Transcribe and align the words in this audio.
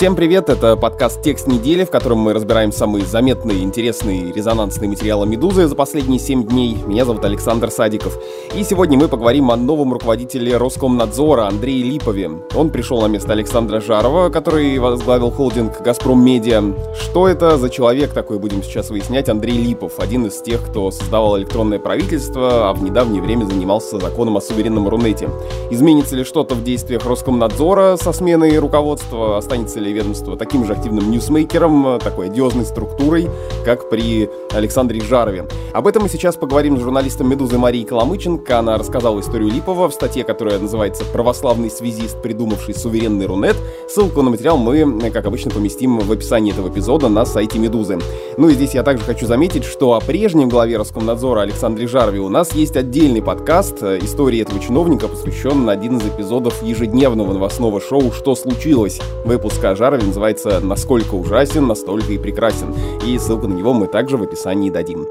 Всем 0.00 0.16
привет, 0.16 0.48
это 0.48 0.78
подкаст 0.78 1.20
«Текст 1.20 1.46
недели», 1.46 1.84
в 1.84 1.90
котором 1.90 2.20
мы 2.20 2.32
разбираем 2.32 2.72
самые 2.72 3.04
заметные, 3.04 3.62
интересные 3.62 4.32
резонансные 4.32 4.88
материалы 4.88 5.26
«Медузы» 5.26 5.66
за 5.66 5.74
последние 5.74 6.18
7 6.18 6.46
дней. 6.46 6.78
Меня 6.86 7.04
зовут 7.04 7.22
Александр 7.26 7.70
Садиков. 7.70 8.18
И 8.56 8.64
сегодня 8.64 8.96
мы 8.96 9.08
поговорим 9.08 9.50
о 9.50 9.56
новом 9.56 9.92
руководителе 9.92 10.56
Роскомнадзора 10.56 11.46
Андрее 11.46 11.82
Липове. 11.82 12.30
Он 12.54 12.70
пришел 12.70 13.02
на 13.02 13.08
место 13.08 13.32
Александра 13.32 13.78
Жарова, 13.78 14.30
который 14.30 14.78
возглавил 14.78 15.30
холдинг 15.30 15.82
«Газпром 15.82 16.24
Медиа». 16.24 16.62
Что 16.98 17.28
это 17.28 17.58
за 17.58 17.68
человек 17.68 18.14
такой, 18.14 18.38
будем 18.38 18.62
сейчас 18.62 18.88
выяснять. 18.88 19.28
Андрей 19.28 19.58
Липов, 19.58 19.98
один 19.98 20.24
из 20.24 20.40
тех, 20.40 20.64
кто 20.64 20.90
создавал 20.90 21.36
электронное 21.36 21.78
правительство, 21.78 22.70
а 22.70 22.72
в 22.72 22.82
недавнее 22.82 23.20
время 23.20 23.44
занимался 23.44 23.98
законом 23.98 24.38
о 24.38 24.40
суверенном 24.40 24.88
Рунете. 24.88 25.28
Изменится 25.70 26.16
ли 26.16 26.24
что-то 26.24 26.54
в 26.54 26.64
действиях 26.64 27.04
Роскомнадзора 27.04 27.98
со 27.98 28.14
сменой 28.14 28.56
руководства? 28.58 29.36
Останется 29.36 29.78
ли 29.78 29.89
ведомства 29.92 30.36
таким 30.36 30.64
же 30.64 30.72
активным 30.72 31.10
ньюсмейкером, 31.10 31.98
такой 31.98 32.26
одиозной 32.26 32.64
структурой, 32.64 33.28
как 33.64 33.90
при 33.90 34.28
Александре 34.52 35.00
Жарове. 35.00 35.46
Об 35.72 35.86
этом 35.86 36.02
мы 36.02 36.08
сейчас 36.08 36.36
поговорим 36.36 36.76
с 36.78 36.80
журналистом 36.80 37.28
«Медузы» 37.28 37.58
Марией 37.58 37.84
Коломыченко. 37.84 38.58
Она 38.58 38.78
рассказала 38.78 39.20
историю 39.20 39.50
Липова 39.50 39.88
в 39.88 39.94
статье, 39.94 40.24
которая 40.24 40.58
называется 40.58 41.04
«Православный 41.12 41.70
связист, 41.70 42.20
придумавший 42.22 42.74
суверенный 42.74 43.26
Рунет». 43.26 43.56
Ссылку 43.88 44.22
на 44.22 44.30
материал 44.30 44.56
мы, 44.56 45.10
как 45.10 45.26
обычно, 45.26 45.50
поместим 45.50 45.98
в 45.98 46.10
описании 46.10 46.52
этого 46.52 46.68
эпизода 46.68 47.08
на 47.08 47.24
сайте 47.24 47.58
«Медузы». 47.58 47.98
Ну 48.36 48.48
и 48.48 48.54
здесь 48.54 48.74
я 48.74 48.82
также 48.82 49.04
хочу 49.04 49.26
заметить, 49.26 49.64
что 49.64 49.94
о 49.94 50.00
прежнем 50.00 50.48
главе 50.48 50.76
Роскомнадзора 50.78 51.42
Александре 51.42 51.86
Жарове 51.86 52.20
у 52.20 52.28
нас 52.28 52.54
есть 52.54 52.76
отдельный 52.76 53.22
подкаст 53.22 53.82
истории 53.82 54.40
этого 54.40 54.60
чиновника, 54.60 55.08
посвященный 55.08 55.66
на 55.66 55.72
один 55.72 55.98
из 55.98 56.06
эпизодов 56.06 56.62
ежедневного 56.62 57.32
новостного 57.32 57.80
шоу 57.80 58.10
«Что 58.12 58.34
случилось?». 58.34 59.00
Выпуска 59.24 59.70
Жарове 59.80 60.04
называется 60.04 60.60
«Насколько 60.60 61.14
ужасен, 61.14 61.66
настолько 61.66 62.12
и 62.12 62.18
прекрасен». 62.18 62.74
И 63.06 63.18
ссылку 63.18 63.48
на 63.48 63.54
него 63.54 63.72
мы 63.72 63.86
также 63.86 64.18
в 64.18 64.22
описании 64.22 64.68
дадим. 64.68 65.06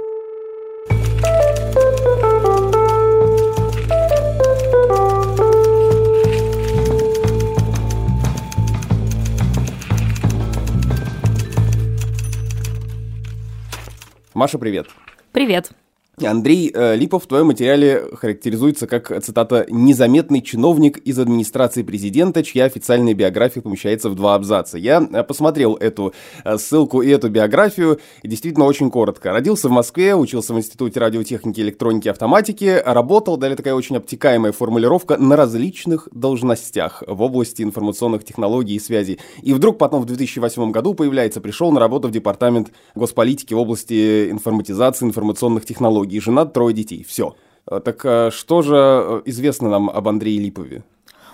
Маша, 14.36 14.60
привет. 14.60 14.86
Привет. 15.32 15.72
Андрей 16.28 16.72
э, 16.74 16.96
Липов 16.96 17.24
в 17.24 17.28
твоем 17.28 17.48
материале 17.48 18.04
характеризуется 18.14 18.88
как, 18.88 19.24
цитата, 19.24 19.66
«незаметный 19.70 20.42
чиновник 20.42 20.98
из 20.98 21.18
администрации 21.20 21.84
президента, 21.84 22.44
чья 22.44 22.66
официальная 22.66 23.14
биография 23.14 23.62
помещается 23.62 24.10
в 24.10 24.16
два 24.16 24.36
абзаца». 24.36 24.78
Я 24.78 25.02
э, 25.02 25.24
посмотрел 25.24 25.76
эту 25.76 26.14
э, 26.44 26.58
ссылку 26.58 27.02
и 27.02 27.10
эту 27.10 27.30
биографию, 27.30 28.00
и 28.24 28.28
действительно 28.28 28.66
очень 28.66 28.92
коротко. 28.92 29.32
Родился 29.32 29.70
в 29.70 29.72
Москве, 29.72 30.16
учился 30.16 30.54
в 30.54 30.58
Институте 30.58 31.00
радиотехники, 31.00 31.62
электроники 31.62 32.08
и 32.08 32.12
автоматики, 32.12 32.82
работал, 32.86 33.38
далее 33.38 33.56
такая 33.56 33.74
очень 33.74 33.98
обтекаемая 33.98 34.52
формулировка, 34.52 35.18
на 35.18 35.36
различных 35.36 36.08
должностях 36.12 37.04
в 37.08 37.22
области 37.22 37.62
информационных 37.62 38.24
технологий 38.26 38.76
и 38.76 38.80
связей. 38.80 39.20
И 39.42 39.54
вдруг 39.54 39.78
потом 39.78 40.02
в 40.02 40.06
2008 40.06 40.72
году 40.72 40.94
появляется, 40.94 41.42
пришел 41.42 41.72
на 41.72 41.80
работу 41.80 42.08
в 42.08 42.12
департамент 42.12 42.72
госполитики 42.96 43.54
в 43.54 43.60
области 43.60 44.30
информатизации 44.30 45.06
информационных 45.06 45.66
технологий 45.66 46.09
и 46.18 46.20
женат, 46.20 46.54
трое 46.54 46.74
детей. 46.74 47.06
Все. 47.08 47.36
А, 47.66 47.80
так 47.80 48.02
а, 48.06 48.30
что 48.32 48.62
же 48.62 48.76
э, 48.76 49.22
известно 49.26 49.70
нам 49.70 49.90
об 49.90 50.08
Андрее 50.08 50.40
Липове? 50.40 50.84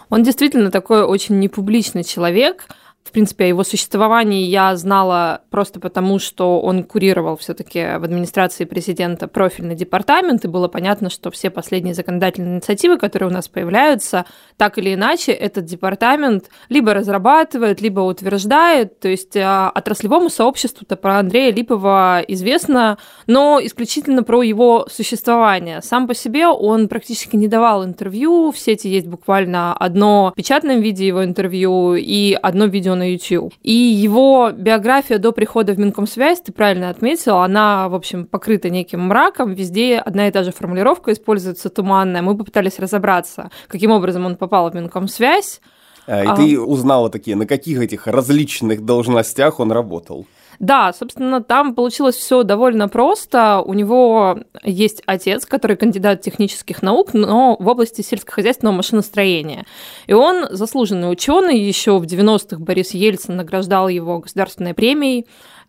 Он 0.09 0.23
действительно 0.23 0.71
такой 0.71 1.03
очень 1.03 1.39
непубличный 1.39 2.03
человек– 2.03 2.67
в 3.05 3.11
принципе, 3.11 3.45
о 3.45 3.47
его 3.47 3.63
существовании 3.63 4.47
я 4.47 4.75
знала 4.75 5.41
просто 5.51 5.79
потому, 5.79 6.17
что 6.17 6.59
он 6.59 6.83
курировал 6.83 7.37
все-таки 7.37 7.79
в 7.99 8.03
администрации 8.03 8.65
президента 8.65 9.27
профильный 9.27 9.75
департамент, 9.75 10.43
и 10.43 10.47
было 10.47 10.67
понятно, 10.67 11.11
что 11.11 11.29
все 11.29 11.51
последние 11.51 11.93
законодательные 11.93 12.55
инициативы, 12.55 12.97
которые 12.97 13.29
у 13.29 13.31
нас 13.31 13.47
появляются, 13.47 14.25
так 14.57 14.79
или 14.79 14.95
иначе 14.95 15.33
этот 15.33 15.65
департамент 15.65 16.45
либо 16.67 16.95
разрабатывает, 16.95 17.79
либо 17.79 17.99
утверждает. 17.99 18.99
То 18.99 19.07
есть 19.07 19.37
а, 19.37 19.69
отраслевому 19.69 20.29
сообществу-то 20.29 20.95
про 20.95 21.19
Андрея 21.19 21.53
Липова 21.53 22.23
известно, 22.27 22.97
но 23.27 23.59
исключительно 23.61 24.23
про 24.23 24.41
его 24.41 24.87
существование. 24.89 25.83
Сам 25.83 26.07
по 26.07 26.15
себе 26.15 26.47
он 26.47 26.87
практически 26.87 27.35
не 27.35 27.47
давал 27.47 27.85
интервью, 27.85 28.51
в 28.51 28.57
сети 28.57 28.87
есть 28.87 29.07
буквально 29.07 29.77
одно 29.77 30.31
в 30.33 30.35
печатном 30.35 30.81
виде 30.81 31.05
его 31.05 31.23
интервью 31.23 31.93
и 31.93 32.33
одно 32.33 32.65
видео 32.65 32.94
на 32.95 33.11
YouTube. 33.11 33.53
И 33.61 33.73
его 33.73 34.51
биография 34.51 35.17
до 35.17 35.31
прихода 35.31 35.73
в 35.73 35.79
Минкомсвязь, 35.79 36.41
ты 36.41 36.51
правильно 36.51 36.89
отметил, 36.89 37.37
она, 37.37 37.89
в 37.89 37.95
общем, 37.95 38.25
покрыта 38.25 38.69
неким 38.69 39.01
мраком, 39.01 39.53
везде 39.53 39.97
одна 39.97 40.27
и 40.27 40.31
та 40.31 40.43
же 40.43 40.51
формулировка 40.51 41.11
используется 41.11 41.69
туманная. 41.69 42.21
Мы 42.21 42.37
попытались 42.37 42.79
разобраться, 42.79 43.51
каким 43.67 43.91
образом 43.91 44.25
он 44.25 44.35
попал 44.35 44.69
в 44.69 44.75
Минкомсвязь. 44.75 45.61
А, 46.07 46.23
и 46.23 46.27
а... 46.27 46.35
ты 46.35 46.59
узнала 46.59 47.09
такие, 47.09 47.35
на 47.35 47.45
каких 47.45 47.81
этих 47.81 48.07
различных 48.07 48.85
должностях 48.85 49.59
он 49.59 49.71
работал? 49.71 50.27
Да, 50.59 50.93
собственно, 50.93 51.41
там 51.41 51.75
получилось 51.75 52.15
все 52.15 52.43
довольно 52.43 52.87
просто. 52.87 53.61
У 53.65 53.73
него 53.73 54.39
есть 54.63 55.01
отец, 55.05 55.45
который 55.45 55.77
кандидат 55.77 56.21
технических 56.21 56.81
наук, 56.81 57.13
но 57.13 57.57
в 57.59 57.67
области 57.67 58.01
сельскохозяйственного 58.01 58.75
машиностроения. 58.75 59.65
И 60.07 60.13
он 60.13 60.47
заслуженный 60.49 61.11
ученый. 61.11 61.59
Еще 61.59 61.97
в 61.97 62.03
90-х 62.03 62.57
Борис 62.57 62.91
Ельцин 62.91 63.35
награждал 63.35 63.89
его 63.89 64.19
государственной 64.19 64.73
премией. 64.73 65.25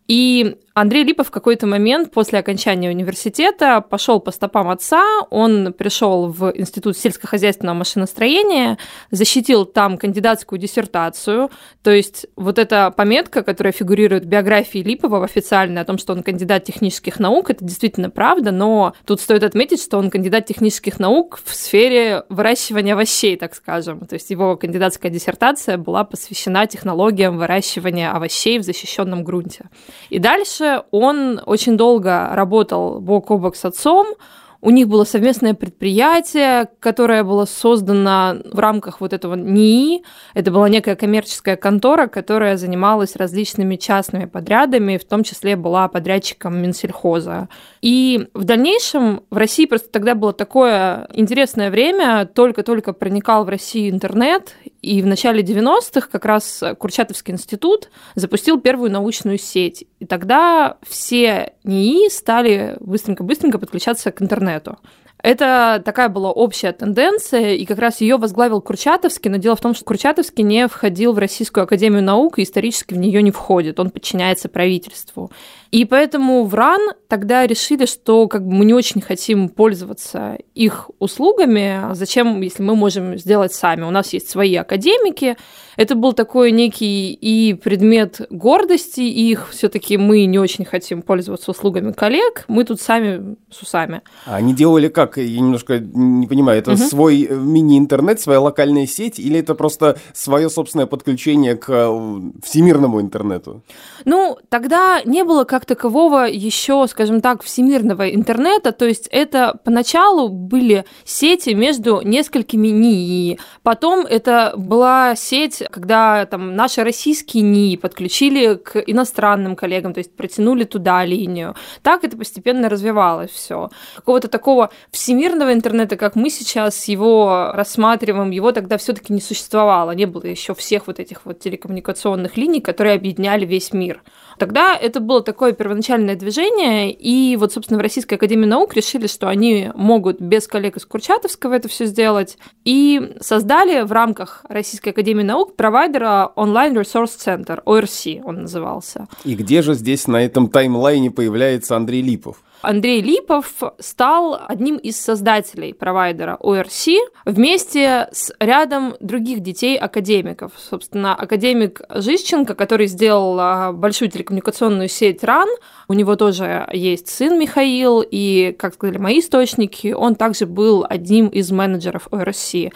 И 0.09 0.57
Андрей 0.79 1.05
Липов 1.05 1.29
в 1.29 1.31
какой-то 1.31 1.67
момент 1.67 2.11
после 2.11 2.39
окончания 2.39 2.91
университета 2.91 3.81
пошел 3.81 4.21
по 4.21 4.31
стопам 4.31 4.69
отца, 4.69 5.03
он 5.31 5.73
пришел 5.73 6.29
в 6.29 6.53
Институт 6.55 6.99
сельскохозяйственного 6.99 7.77
машиностроения, 7.77 8.77
защитил 9.11 9.65
там 9.65 9.97
кандидатскую 9.97 10.59
диссертацию, 10.59 11.51
то 11.83 11.91
есть 11.91 12.27
вот 12.37 12.59
эта 12.59 12.91
пометка, 12.91 13.43
которая 13.43 13.73
фигурирует 13.73 14.25
в 14.25 14.29
биографии 14.29 14.81
Липова 14.81 15.25
официально 15.25 15.81
о 15.81 15.87
том, 15.87 15.97
что 15.97 16.13
он 16.13 16.23
кандидат 16.23 16.65
технических 16.65 17.21
наук, 17.21 17.49
это 17.49 17.65
действительно 17.65 18.11
правда, 18.11 18.51
но 18.51 18.93
тут 19.07 19.23
стоит 19.23 19.45
отметить, 19.45 19.83
что 19.83 19.97
он 19.97 20.11
кандидат 20.11 20.45
технических 20.45 21.01
наук 21.01 21.41
в 21.43 21.55
сфере 21.55 22.25
выращивания 22.29 22.93
овощей, 22.93 23.39
так 23.39 23.55
скажем, 23.55 24.01
то 24.01 24.13
есть 24.13 24.29
его 24.29 24.59
кандидатская 24.59 25.11
диссертация 25.11 25.79
была 25.79 26.05
посвящена 26.05 26.67
технологиям 26.67 27.39
выращивания 27.39 28.13
овощей 28.13 28.59
в 28.59 28.63
защищенном 28.63 29.25
грунте. 29.25 29.71
И 30.11 30.19
дальше 30.19 30.66
дальше 30.67 30.85
он 30.91 31.41
очень 31.47 31.77
долго 31.77 32.31
работал 32.33 33.01
бок 33.01 33.31
о 33.31 33.39
бок 33.39 33.57
с 33.57 33.65
отцом, 33.65 34.15
у 34.63 34.71
них 34.71 34.89
было 34.89 35.05
совместное 35.05 35.55
предприятие, 35.55 36.69
которое 36.81 37.23
было 37.23 37.45
создано 37.45 38.39
в 38.53 38.59
рамках 38.59 39.01
вот 39.01 39.13
этого 39.13 39.35
НИИ. 39.35 40.03
Это 40.35 40.51
была 40.51 40.69
некая 40.69 40.97
коммерческая 40.97 41.57
контора, 41.57 42.09
которая 42.09 42.57
занималась 42.57 43.17
различными 43.17 43.77
частными 43.77 44.25
подрядами, 44.25 44.97
в 44.97 45.05
том 45.05 45.23
числе 45.23 45.57
была 45.57 45.87
подрядчиком 45.89 46.61
Минсельхоза. 46.61 47.49
И 47.81 48.29
в 48.35 48.45
дальнейшем 48.45 49.23
в 49.31 49.37
России 49.37 49.67
просто 49.67 49.91
тогда 49.91 50.15
было 50.15 50.33
такое 50.33 51.07
интересное 51.13 51.71
время, 51.71 52.27
только-только 52.27 52.93
проникал 52.93 53.45
в 53.45 53.49
Россию 53.49 53.95
интернет, 53.95 54.55
и 54.87 55.03
в 55.03 55.07
начале 55.07 55.43
90-х 55.43 56.09
как 56.13 56.25
раз 56.25 56.63
Курчатовский 56.79 57.35
институт 57.35 57.91
запустил 58.15 58.61
первую 58.61 58.91
научную 58.93 59.37
сеть. 59.37 59.85
И 59.99 60.07
тогда 60.07 60.77
все 60.87 61.55
НИИ 61.65 62.09
стали 62.09 62.77
быстренько-быстренько 62.79 63.59
подключаться 63.59 64.13
к 64.13 64.23
интернету. 64.23 64.79
Это 65.23 65.83
такая 65.85 66.09
была 66.09 66.31
общая 66.31 66.73
тенденция, 66.73 67.55
и 67.55 67.65
как 67.65 67.81
раз 67.81 68.01
ее 68.01 68.17
возглавил 68.17 68.61
Курчатовский, 68.61 69.29
но 69.29 69.39
дело 69.39 69.57
в 69.57 69.61
том, 69.61 69.75
что 69.75 69.85
Курчатовский 69.85 70.45
не 70.45 70.69
входил 70.69 71.15
в 71.15 71.19
Российскую 71.19 71.65
Академию 71.65 72.05
Наук 72.05 72.39
и 72.39 72.45
исторически 72.45 72.95
в 72.95 72.99
нее 72.99 73.23
не 73.23 73.33
входит, 73.33 73.81
он 73.81 73.91
подчиняется 73.91 74.49
правительству. 74.49 75.33
И 75.77 75.85
поэтому 75.85 76.47
в 76.47 76.55
РАН 76.55 76.93
тогда 77.07 77.47
решили, 77.47 77.85
что 77.85 78.29
как 78.29 78.47
бы 78.47 78.55
мы 78.55 78.65
не 78.65 78.73
очень 78.73 79.03
хотим 79.03 79.51
пользоваться 79.51 80.39
их 80.55 80.91
услугами. 81.01 81.93
Зачем, 81.93 82.41
если 82.41 82.63
мы 82.63 82.75
можем 82.75 83.19
сделать 83.19 83.53
сами? 83.53 83.83
У 83.83 83.91
нас 83.91 84.11
есть 84.15 84.31
свои 84.31 84.55
академики. 84.57 85.37
Это 85.77 85.95
был 85.95 86.13
такой 86.13 86.51
некий 86.51 87.13
и 87.13 87.55
предмет 87.55 88.23
гордости 88.31 89.01
их. 89.01 89.51
Все-таки 89.51 89.97
мы 89.97 90.25
не 90.25 90.39
очень 90.39 90.65
хотим 90.65 91.03
пользоваться 91.03 91.51
услугами 91.51 91.93
коллег. 91.93 92.45
Мы 92.49 92.65
тут 92.65 92.81
сами 92.81 93.37
с 93.51 93.63
усами. 93.63 94.03
А 94.25 94.37
они 94.37 94.55
делали 94.55 94.89
как? 94.89 95.19
Я 95.19 95.41
немножко 95.41 95.79
не 95.79 96.27
понимаю. 96.27 96.59
Это 96.59 96.73
угу. 96.73 96.79
свой 96.79 97.27
э, 97.29 97.35
мини-интернет, 97.35 98.21
своя 98.21 98.41
локальная 98.41 98.87
сеть, 98.87 99.19
или 99.19 99.41
это 99.41 99.55
просто 99.55 99.99
свое 100.13 100.49
собственное 100.49 100.87
подключение 100.87 101.57
к 101.57 101.69
э, 101.69 102.21
всемирному 102.43 103.01
интернету? 103.01 103.63
Ну, 104.05 104.39
тогда 104.49 105.03
не 105.05 105.25
было 105.25 105.45
как 105.45 105.65
такового 105.65 106.27
еще, 106.27 106.87
скажем 106.89 107.21
так, 107.21 107.43
всемирного 107.43 108.09
интернета, 108.09 108.73
то 108.73 108.87
есть 108.87 109.09
это 109.11 109.59
поначалу 109.65 110.29
были 110.29 110.85
сети 111.05 111.55
между 111.55 112.01
несколькими 112.03 112.69
НИИ, 112.69 113.39
потом 113.63 114.07
это 114.07 114.55
была 114.57 115.15
сеть, 115.17 115.63
когда 115.71 116.27
там 116.27 116.55
наши 116.55 116.85
российские 116.85 117.43
НИИ 117.43 117.77
подключили 117.77 118.55
к 118.55 118.79
иностранным 118.87 119.57
коллегам, 119.57 119.95
то 119.95 119.99
есть 119.99 120.15
протянули 120.15 120.65
туда 120.65 121.05
линию. 121.05 121.55
Так 121.83 122.05
это 122.05 122.17
постепенно 122.17 122.69
развивалось 122.69 123.31
все. 123.31 123.71
Какого-то 123.97 124.29
такого 124.29 124.71
всемирного 124.91 125.53
интернета, 125.53 125.97
как 125.97 126.17
мы 126.17 126.31
сейчас 126.31 126.89
его 126.89 127.51
рассматриваем, 127.55 128.31
его 128.31 128.53
тогда 128.53 128.79
все-таки 128.79 129.13
не 129.13 129.21
существовало, 129.21 129.93
не 129.93 130.07
было 130.07 130.25
еще 130.25 130.55
всех 130.55 130.87
вот 130.87 131.01
этих 131.01 131.25
вот 131.25 131.41
телекоммуникационных 131.41 132.37
линий, 132.37 132.61
которые 132.61 132.95
объединяли 132.95 133.45
весь 133.45 133.73
мир. 133.73 134.03
Тогда 134.39 134.77
это 134.77 135.01
было 135.01 135.23
такое 135.23 135.53
первоначальное 135.53 136.17
движение, 136.17 136.93
и 136.93 137.37
вот, 137.37 137.53
собственно, 137.53 137.79
в 137.79 137.83
Российской 137.83 138.15
Академии 138.15 138.47
Наук 138.47 138.75
решили, 138.75 139.07
что 139.07 139.29
они 139.29 139.71
могут 139.75 140.21
без 140.21 140.47
коллег 140.47 140.77
из 140.77 140.85
Курчатовского 140.85 141.55
это 141.55 141.69
все 141.69 141.87
сделать, 141.87 142.39
и 142.65 143.15
создали 143.21 143.83
в 143.83 143.93
рамках 143.93 144.45
Российской 144.49 144.91
Академии 144.91 145.23
Наук 145.23 145.57
провайдера 145.57 146.33
Online 146.37 146.75
Resource 146.75 147.17
Center, 147.19 147.63
ORC 147.65 148.23
он 148.25 148.43
назывался. 148.43 149.09
И 149.25 149.35
где 149.35 149.63
же 149.63 149.75
здесь 149.75 150.07
на 150.07 150.25
этом 150.25 150.49
таймлайне 150.49 151.11
появляется 151.11 151.77
Андрей 151.77 152.03
Липов? 152.03 152.43
Андрей 152.63 153.01
Липов 153.01 153.53
стал 153.79 154.41
одним 154.49 154.77
из 154.77 155.01
создателей 155.01 155.73
провайдера 155.73 156.37
ORC 156.41 156.97
вместе 157.25 158.09
с 158.13 158.33
рядом 158.41 158.97
других 158.99 159.41
детей-академиков. 159.41 160.53
Собственно, 160.57 161.15
академик 161.15 161.83
Жищенко, 161.91 162.55
который 162.55 162.87
сделал 162.87 163.39
а, 163.39 163.73
большую 163.73 164.11
телекоммуникационную 164.27 164.89
сеть 164.89 165.23
РАН, 165.25 165.49
у 165.89 165.95
него 165.95 166.17
тоже 166.17 166.69
есть 166.73 167.09
сын 167.09 167.39
Михаил, 167.39 168.05
и, 168.09 168.55
как 168.59 168.75
сказали 168.75 168.99
мои 168.99 169.21
источники, 169.21 169.93
он 169.93 170.15
также 170.15 170.47
был 170.47 170.85
одним 170.89 171.29
из 171.29 171.51
менеджеров 171.51 172.09
ORC. 172.11 172.73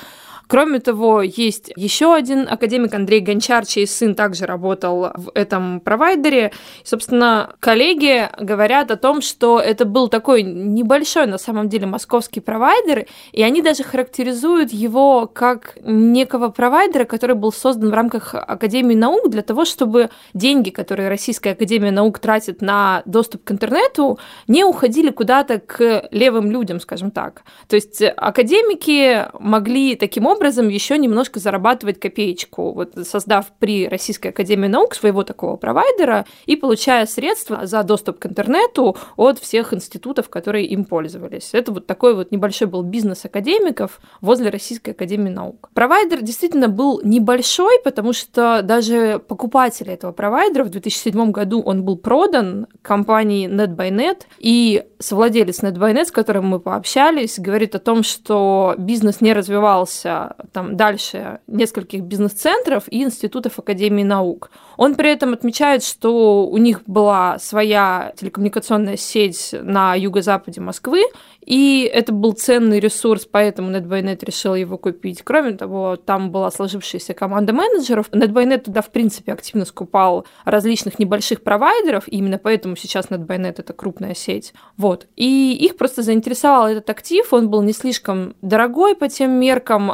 Кроме 0.51 0.81
того, 0.81 1.23
есть 1.23 1.71
еще 1.77 2.13
один 2.13 2.49
академик 2.51 2.93
Андрей 2.93 3.21
Гончар, 3.21 3.65
чей 3.65 3.87
сын 3.87 4.17
также 4.17 4.47
работал 4.47 5.13
в 5.15 5.31
этом 5.35 5.79
провайдере. 5.79 6.51
И, 6.83 6.87
собственно, 6.87 7.55
коллеги 7.61 8.29
говорят 8.37 8.91
о 8.91 8.97
том, 8.97 9.21
что 9.21 9.61
это 9.61 9.85
был 9.85 10.09
такой 10.09 10.43
небольшой 10.43 11.27
на 11.27 11.39
самом 11.39 11.69
деле 11.69 11.87
московский 11.87 12.41
провайдер, 12.41 13.07
и 13.31 13.45
они 13.45 13.63
даже 13.63 13.85
характеризуют 13.85 14.73
его 14.73 15.31
как 15.33 15.79
некого 15.85 16.49
провайдера, 16.49 17.05
который 17.05 17.37
был 17.37 17.53
создан 17.53 17.91
в 17.91 17.95
рамках 17.95 18.35
Академии 18.35 18.97
наук 18.97 19.31
для 19.31 19.43
того, 19.43 19.65
чтобы 19.65 20.11
деньги, 20.35 20.71
которые 20.71 21.09
Российская 21.09 21.51
Академия 21.51 21.93
наук 21.93 22.19
тратит 22.19 22.61
на 22.61 23.03
доступ 23.05 23.45
к 23.45 23.53
интернету, 23.53 24.19
не 24.49 24.65
уходили 24.65 25.11
куда-то 25.11 25.61
к 25.61 26.09
левым 26.11 26.51
людям, 26.51 26.81
скажем 26.81 27.13
так. 27.13 27.45
То 27.69 27.77
есть 27.77 28.03
академики 28.17 29.29
могли 29.39 29.95
таким 29.95 30.27
образом 30.27 30.40
образом 30.41 30.69
еще 30.69 30.97
немножко 30.97 31.39
зарабатывать 31.39 32.01
копеечку, 32.01 32.73
вот 32.73 32.95
создав 33.07 33.53
при 33.59 33.87
Российской 33.87 34.29
Академии 34.29 34.69
Наук 34.69 34.95
своего 34.95 35.23
такого 35.23 35.57
провайдера 35.57 36.25
и 36.47 36.57
получая 36.57 37.05
средства 37.05 37.67
за 37.67 37.83
доступ 37.83 38.21
к 38.21 38.27
интернету 38.27 38.97
от 39.17 39.39
всех 39.39 39.75
институтов, 39.75 40.31
которые 40.31 40.65
им 40.65 40.87
пользовались. 40.87 41.51
Это 41.53 41.73
вот 41.73 41.87
такой 41.87 42.15
вот 42.15 42.33
небольшой 42.33 42.69
был 42.69 42.83
бизнес 42.83 43.27
академиков 43.27 44.01
возле 44.23 44.49
Российской 44.49 44.91
Академии 44.91 45.29
Наук. 45.29 45.69
Провайдер 45.75 46.23
действительно 46.23 46.69
был 46.69 47.03
небольшой, 47.05 47.79
потому 47.85 48.15
что 48.15 48.63
даже 48.63 49.19
покупатели 49.19 49.93
этого 49.93 50.13
провайдера 50.13 50.65
в 50.65 50.71
2007 50.71 51.33
году 51.33 51.61
он 51.61 51.85
был 51.85 51.99
продан 51.99 52.67
компании 52.81 53.47
NetByNet, 53.47 54.23
и 54.39 54.85
совладелец 54.99 55.63
NetByNet, 55.63 56.07
с 56.07 56.11
которым 56.11 56.47
мы 56.47 56.61
пообщались, 56.61 57.39
говорит 57.39 57.75
о 57.75 57.79
том, 57.79 58.03
что 58.03 58.75
бизнес 58.79 59.21
не 59.21 59.35
развивался 59.35 60.30
там 60.53 60.77
дальше 60.77 61.41
нескольких 61.47 62.03
бизнес-центров 62.03 62.85
и 62.91 63.03
институтов 63.03 63.59
Академии 63.59 64.03
наук. 64.03 64.51
Он 64.81 64.95
при 64.95 65.11
этом 65.11 65.35
отмечает, 65.35 65.85
что 65.85 66.47
у 66.47 66.57
них 66.57 66.85
была 66.87 67.39
своя 67.39 68.15
телекоммуникационная 68.17 68.97
сеть 68.97 69.55
на 69.61 69.95
юго-западе 69.95 70.63
Москвы, 70.63 71.03
и 71.45 71.91
это 71.93 72.13
был 72.13 72.33
ценный 72.33 72.81
ресурс, 72.81 73.27
поэтому 73.31 73.71
NetByNet 73.71 74.25
решил 74.25 74.55
его 74.55 74.79
купить. 74.79 75.21
Кроме 75.23 75.53
того, 75.53 75.97
там 75.97 76.31
была 76.31 76.51
сложившаяся 76.51 77.13
команда 77.13 77.53
менеджеров. 77.53 78.09
NetByNet 78.11 78.61
туда, 78.61 78.81
в 78.81 78.91
принципе, 78.91 79.33
активно 79.33 79.67
скупал 79.67 80.25
различных 80.47 80.99
небольших 80.99 81.43
провайдеров, 81.43 82.09
и 82.09 82.17
именно 82.17 82.39
поэтому 82.39 82.75
сейчас 82.75 83.09
NetByNet— 83.09 83.57
это 83.59 83.75
крупная 83.75 84.15
сеть. 84.15 84.55
Вот. 84.79 85.09
И 85.17 85.55
их 85.61 85.77
просто 85.77 86.01
заинтересовал 86.01 86.69
этот 86.69 86.89
актив, 86.89 87.31
он 87.35 87.51
был 87.51 87.61
не 87.61 87.75
слишком 87.75 88.35
дорогой 88.41 88.95
по 88.95 89.09
тем 89.09 89.33
меркам. 89.33 89.93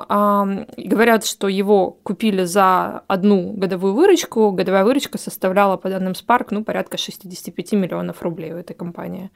Говорят, 0.76 1.26
что 1.26 1.48
его 1.48 1.90
купили 2.04 2.44
за 2.44 3.02
одну 3.08 3.52
годовую 3.52 3.94
выручку. 3.94 4.52
Годовая 4.52 4.75
выручка 4.84 5.18
составляла, 5.18 5.76
по 5.76 5.88
данным 5.88 6.12
Spark, 6.12 6.48
ну, 6.50 6.64
порядка 6.64 6.96
65 6.96 7.72
миллионов 7.72 8.22
рублей 8.22 8.52
у 8.52 8.56
этой 8.56 8.74
компании. 8.74 9.30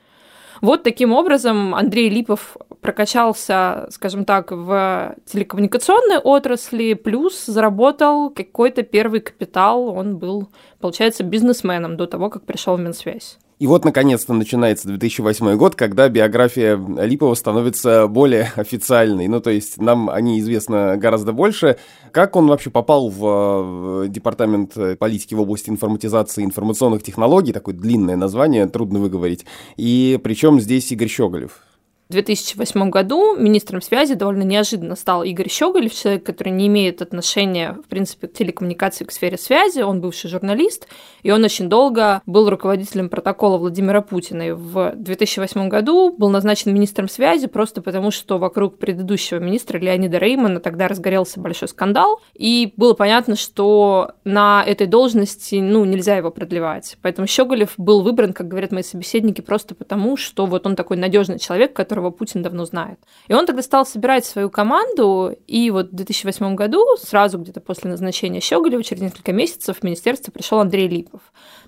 Вот 0.61 0.83
таким 0.83 1.13
образом 1.13 1.75
Андрей 1.75 2.11
Липов 2.11 2.57
прокачался, 2.81 3.87
скажем 3.91 4.25
так, 4.25 4.51
в 4.51 5.15
телекоммуникационной 5.25 6.19
отрасли, 6.19 6.95
плюс 6.95 7.47
заработал 7.47 8.31
какой-то 8.31 8.83
первый 8.83 9.21
капитал. 9.21 9.89
Он 9.89 10.19
был, 10.19 10.49
получается, 10.81 11.25
бизнесменом 11.25 11.97
до 11.97 12.07
того, 12.07 12.29
как 12.29 12.45
пришел 12.45 12.77
в 12.77 12.81
Минсвязь. 12.81 13.39
И 13.61 13.67
вот, 13.67 13.85
наконец-то, 13.85 14.33
начинается 14.33 14.89
2008 14.89 15.57
год, 15.57 15.75
когда 15.75 16.09
биография 16.09 16.77
Липова 16.79 17.35
становится 17.35 18.07
более 18.07 18.51
официальной. 18.57 19.29
Ну, 19.29 19.41
то 19.41 19.51
есть 19.51 19.77
нам 19.77 20.09
о 20.09 20.19
ней 20.23 20.41
известно 20.41 20.97
гораздо 20.97 21.33
больше. 21.35 21.77
Как 22.11 22.37
он 22.37 22.47
вообще 22.47 22.71
попал 22.71 23.11
в 23.11 24.09
департамент 24.09 24.99
политики 24.99 25.35
в 25.35 25.43
области 25.43 25.69
информатизации 25.69 26.43
информационных 26.43 27.03
технологий, 27.03 27.53
такое 27.53 27.75
длинное 27.75 28.17
название, 28.17 28.67
трудно 28.67 28.99
выговорить. 28.99 29.45
И 29.77 30.19
причем 30.25 30.59
здесь 30.59 30.91
Игорь 30.91 31.09
Щеголев. 31.09 31.61
В 32.11 32.13
2008 32.13 32.91
году 32.91 33.37
министром 33.37 33.81
связи 33.81 34.15
довольно 34.15 34.43
неожиданно 34.43 34.97
стал 34.97 35.23
Игорь 35.23 35.49
Щеголев, 35.49 35.95
человек, 35.95 36.27
который 36.27 36.49
не 36.49 36.67
имеет 36.67 37.03
отношения, 37.03 37.79
в 37.85 37.89
принципе, 37.89 38.27
к 38.27 38.33
телекоммуникации, 38.33 39.05
к 39.05 39.13
сфере 39.13 39.39
связи. 39.39 39.79
Он 39.79 40.01
бывший 40.01 40.29
журналист, 40.29 40.89
и 41.23 41.31
он 41.31 41.45
очень 41.45 41.69
долго 41.69 42.21
был 42.27 42.51
руководителем 42.51 43.11
протокола 43.11 43.59
Владимира 43.59 44.01
Путина. 44.01 44.49
И 44.49 44.51
в 44.51 44.93
2008 44.97 45.69
году 45.69 46.13
был 46.13 46.31
назначен 46.31 46.75
министром 46.75 47.09
связи 47.09 47.47
просто 47.47 47.81
потому, 47.81 48.11
что 48.11 48.39
вокруг 48.39 48.79
предыдущего 48.79 49.39
министра 49.39 49.79
Леонида 49.79 50.19
Реймана 50.19 50.59
тогда 50.59 50.89
разгорелся 50.89 51.39
большой 51.39 51.69
скандал, 51.69 52.21
и 52.35 52.73
было 52.77 52.95
понятно, 52.95 53.37
что 53.37 54.15
на 54.25 54.65
этой 54.67 54.89
должности 54.89 55.61
ну, 55.61 55.85
нельзя 55.85 56.17
его 56.17 56.33
продлевать. 56.33 56.97
Поэтому 57.03 57.29
Щеголев 57.29 57.75
был 57.77 58.03
выбран, 58.03 58.33
как 58.33 58.49
говорят 58.49 58.73
мои 58.73 58.83
собеседники, 58.83 59.43
просто 59.43 59.77
потому, 59.77 60.17
что 60.17 60.47
вот 60.47 60.67
он 60.67 60.75
такой 60.75 60.97
надежный 60.97 61.39
человек, 61.39 61.73
который 61.73 62.00
которого 62.01 62.11
Путин 62.11 62.43
давно 62.43 62.65
знает. 62.65 62.99
И 63.29 63.35
он 63.35 63.47
тогда 63.47 63.63
стал 63.63 63.87
собирать 63.87 64.25
свою 64.25 64.51
команду, 64.51 65.37
и 65.47 65.71
вот 65.71 65.91
в 65.91 65.95
2008 65.95 66.55
году, 66.55 66.85
сразу 66.99 67.39
где-то 67.39 67.61
после 67.61 67.91
назначения 67.91 68.41
Щеголева, 68.41 68.83
через 68.83 69.03
несколько 69.03 69.33
месяцев 69.33 69.79
в 69.79 69.83
министерство 69.83 70.33
пришел 70.33 70.61
Андрей 70.61 70.89
Липов. 70.89 71.21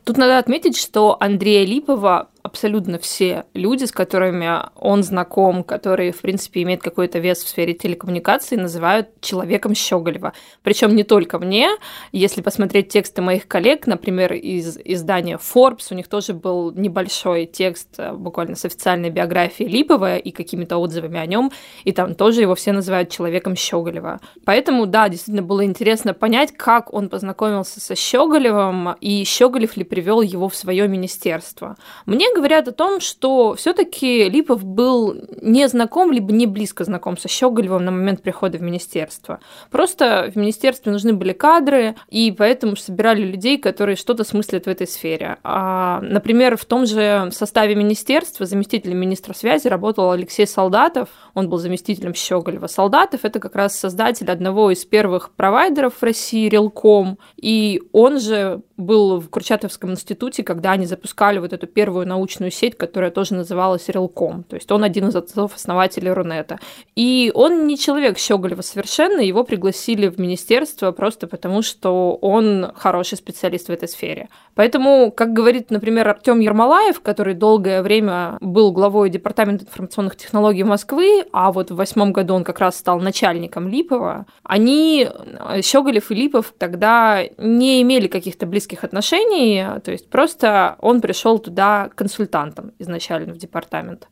Тут 0.04 0.16
надо 0.16 0.38
отметить, 0.38 0.76
что 0.76 1.16
Андрея 1.20 1.64
Липова 1.64 2.28
абсолютно 2.42 2.98
все 2.98 3.44
люди, 3.54 3.84
с 3.84 3.92
которыми 3.92 4.48
он 4.76 5.02
знаком, 5.02 5.62
которые, 5.62 6.12
в 6.12 6.20
принципе, 6.20 6.62
имеют 6.62 6.82
какой-то 6.82 7.18
вес 7.18 7.42
в 7.42 7.48
сфере 7.48 7.72
телекоммуникаций, 7.72 8.58
называют 8.58 9.20
человеком 9.20 9.74
Щеголева. 9.74 10.32
Причем 10.62 10.94
не 10.96 11.04
только 11.04 11.38
мне. 11.38 11.70
Если 12.10 12.42
посмотреть 12.42 12.88
тексты 12.88 13.22
моих 13.22 13.46
коллег, 13.46 13.86
например, 13.86 14.32
из 14.32 14.78
издания 14.84 15.38
Forbes, 15.38 15.88
у 15.90 15.94
них 15.94 16.08
тоже 16.08 16.34
был 16.34 16.72
небольшой 16.72 17.46
текст 17.46 17.88
э, 17.98 18.12
буквально 18.12 18.56
с 18.56 18.64
официальной 18.64 19.10
биографией 19.10 19.70
Липова 19.70 20.16
и 20.16 20.30
какими-то 20.30 20.78
отзывами 20.78 21.18
о 21.18 21.26
нем, 21.26 21.52
и 21.84 21.92
там 21.92 22.14
тоже 22.14 22.40
его 22.40 22.54
все 22.54 22.72
называют 22.72 23.10
человеком 23.10 23.54
Щеголева. 23.54 24.20
Поэтому, 24.44 24.86
да, 24.86 25.08
действительно 25.08 25.42
было 25.42 25.64
интересно 25.64 26.12
понять, 26.12 26.52
как 26.52 26.92
он 26.92 27.08
познакомился 27.08 27.80
со 27.80 27.94
Щеголевым, 27.94 28.94
и 29.00 29.24
Щеголев 29.24 29.76
ли 29.76 29.84
привел 29.92 30.22
его 30.22 30.48
в 30.48 30.56
свое 30.56 30.88
министерство. 30.88 31.76
Мне 32.06 32.34
говорят 32.34 32.66
о 32.66 32.72
том, 32.72 32.98
что 32.98 33.54
все-таки 33.56 34.26
Липов 34.30 34.64
был 34.64 35.14
не 35.42 35.68
знаком, 35.68 36.10
либо 36.10 36.32
не 36.32 36.46
близко 36.46 36.84
знаком 36.84 37.18
со 37.18 37.28
Щеголевым 37.28 37.84
на 37.84 37.90
момент 37.90 38.22
прихода 38.22 38.56
в 38.56 38.62
министерство. 38.62 39.40
Просто 39.70 40.30
в 40.32 40.36
министерстве 40.38 40.92
нужны 40.92 41.12
были 41.12 41.34
кадры, 41.34 41.94
и 42.08 42.32
поэтому 42.32 42.74
собирали 42.76 43.20
людей, 43.20 43.58
которые 43.58 43.96
что-то 43.96 44.24
смыслят 44.24 44.64
в 44.64 44.68
этой 44.68 44.86
сфере. 44.86 45.36
А, 45.44 46.00
например, 46.00 46.56
в 46.56 46.64
том 46.64 46.86
же 46.86 47.28
составе 47.30 47.74
министерства 47.74 48.46
заместителем 48.46 48.96
министра 48.96 49.34
связи 49.34 49.68
работал 49.68 50.10
Алексей 50.10 50.46
Солдатов, 50.46 51.10
он 51.34 51.50
был 51.50 51.58
заместителем 51.58 52.14
Щеголева. 52.14 52.66
Солдатов– 52.66 53.20
это 53.24 53.40
как 53.40 53.56
раз 53.56 53.78
создатель 53.78 54.30
одного 54.30 54.70
из 54.70 54.86
первых 54.86 55.32
провайдеров 55.32 55.96
в 56.00 56.02
России, 56.02 56.48
Релком, 56.48 57.18
и 57.36 57.82
он 57.92 58.18
же 58.20 58.62
был 58.78 59.20
в 59.20 59.28
Курчатовском 59.28 59.81
институте, 59.90 60.42
когда 60.42 60.72
они 60.72 60.86
запускали 60.86 61.38
вот 61.38 61.52
эту 61.52 61.66
первую 61.66 62.06
научную 62.06 62.50
сеть, 62.50 62.76
которая 62.76 63.10
тоже 63.10 63.34
называлась 63.34 63.88
Релком. 63.88 64.44
То 64.44 64.56
есть 64.56 64.70
он 64.70 64.84
один 64.84 65.08
из 65.08 65.16
отцов-основателей 65.16 66.12
Рунета. 66.12 66.58
И 66.96 67.30
он 67.34 67.66
не 67.66 67.76
человек 67.76 68.18
Щеголева 68.18 68.62
совершенно, 68.62 69.20
его 69.20 69.44
пригласили 69.44 70.08
в 70.08 70.18
министерство 70.18 70.92
просто 70.92 71.26
потому, 71.26 71.62
что 71.62 72.14
он 72.20 72.72
хороший 72.76 73.16
специалист 73.18 73.68
в 73.68 73.72
этой 73.72 73.88
сфере. 73.88 74.28
Поэтому, 74.54 75.10
как 75.10 75.32
говорит, 75.32 75.70
например, 75.70 76.08
Артем 76.08 76.40
Ермолаев, 76.40 77.00
который 77.00 77.34
долгое 77.34 77.82
время 77.82 78.36
был 78.40 78.72
главой 78.72 79.10
Департамента 79.10 79.64
информационных 79.64 80.16
технологий 80.16 80.64
Москвы, 80.64 81.24
а 81.32 81.52
вот 81.52 81.70
в 81.70 81.76
восьмом 81.76 82.12
году 82.12 82.34
он 82.34 82.44
как 82.44 82.58
раз 82.58 82.76
стал 82.76 83.00
начальником 83.00 83.68
Липова, 83.68 84.26
они, 84.42 85.08
Щеголев 85.62 86.10
и 86.10 86.14
Липов, 86.14 86.52
тогда 86.58 87.22
не 87.38 87.82
имели 87.82 88.08
каких-то 88.08 88.46
близких 88.46 88.84
отношений, 88.84 89.71
то 89.80 89.92
есть 89.92 90.08
просто 90.08 90.76
он 90.80 91.00
пришел 91.00 91.38
туда 91.38 91.90
консультантом 91.94 92.72
изначально 92.78 93.34
в 93.34 93.38
департамент. 93.38 94.08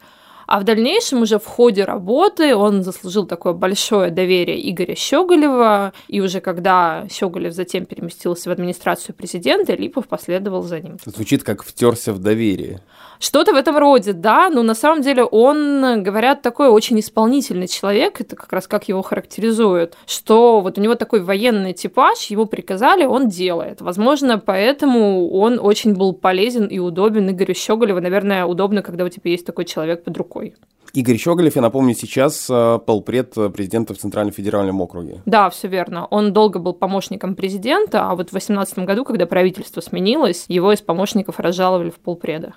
А 0.51 0.59
в 0.59 0.65
дальнейшем 0.65 1.23
уже 1.23 1.39
в 1.39 1.47
ходе 1.47 1.85
работы 1.85 2.57
он 2.57 2.83
заслужил 2.83 3.25
такое 3.25 3.53
большое 3.53 4.11
доверие 4.11 4.69
Игоря 4.69 4.97
Щеголева, 4.97 5.93
и 6.09 6.21
уже 6.21 6.41
когда 6.41 7.07
Щеголев 7.09 7.55
затем 7.55 7.87
переместился 7.87 8.51
в 8.51 8.53
администрацию 8.53 9.15
президента, 9.15 9.75
Липов 9.75 10.09
последовал 10.09 10.63
за 10.65 10.81
ним. 10.81 10.99
Звучит 11.05 11.45
как 11.45 11.63
втерся 11.63 12.13
в 12.13 12.19
доверие. 12.19 12.83
Что-то 13.21 13.53
в 13.53 13.57
этом 13.57 13.77
роде, 13.77 14.15
да, 14.15 14.49
но 14.49 14.63
на 14.63 14.75
самом 14.75 15.03
деле 15.03 15.25
он, 15.25 16.03
говорят, 16.03 16.41
такой 16.41 16.69
очень 16.69 16.99
исполнительный 17.01 17.69
человек, 17.69 18.19
это 18.23 18.35
как 18.35 18.51
раз 18.51 18.67
как 18.67 18.89
его 18.89 19.03
характеризуют, 19.03 19.95
что 20.07 20.63
вот 20.63 20.79
у 20.79 20.81
него 20.81 20.95
такой 20.95 21.21
военный 21.21 21.75
типаж, 21.75 22.25
ему 22.31 22.47
приказали, 22.47 23.05
он 23.05 23.29
делает. 23.29 23.83
Возможно, 23.83 24.39
поэтому 24.39 25.31
он 25.33 25.59
очень 25.61 25.95
был 25.95 26.15
полезен 26.15 26.67
и 26.67 26.79
удобен 26.79 27.29
Игорю 27.31 27.55
Щеголеву. 27.55 28.01
Наверное, 28.01 28.47
удобно, 28.47 28.81
когда 28.81 29.05
у 29.05 29.11
тебя 29.11 29.31
есть 29.31 29.45
такой 29.45 29.67
человек 29.67 30.03
под 30.03 30.17
рукой. 30.17 30.55
Игорь 30.95 31.19
Щеголев, 31.19 31.55
я 31.55 31.63
напомню, 31.63 31.95
сейчас 31.95 32.49
э, 32.51 32.79
полпред 32.85 33.35
президента 33.53 33.95
в 33.95 33.99
Центральном 33.99 34.33
федеральном 34.33 34.81
округе. 34.81 35.21
Да, 35.27 35.51
все 35.51 35.69
верно. 35.69 36.07
Он 36.07 36.33
долго 36.33 36.59
был 36.59 36.73
помощником 36.73 37.37
президента, 37.37 38.09
а 38.09 38.15
вот 38.15 38.29
в 38.29 38.33
2018 38.33 38.79
году, 38.79 39.05
когда 39.05 39.27
правительство 39.27 39.83
сменилось, 39.83 40.47
его 40.49 40.73
из 40.73 40.81
помощников 40.81 41.39
разжаловали 41.39 41.91
в 41.91 41.99
полпреда. 42.01 42.55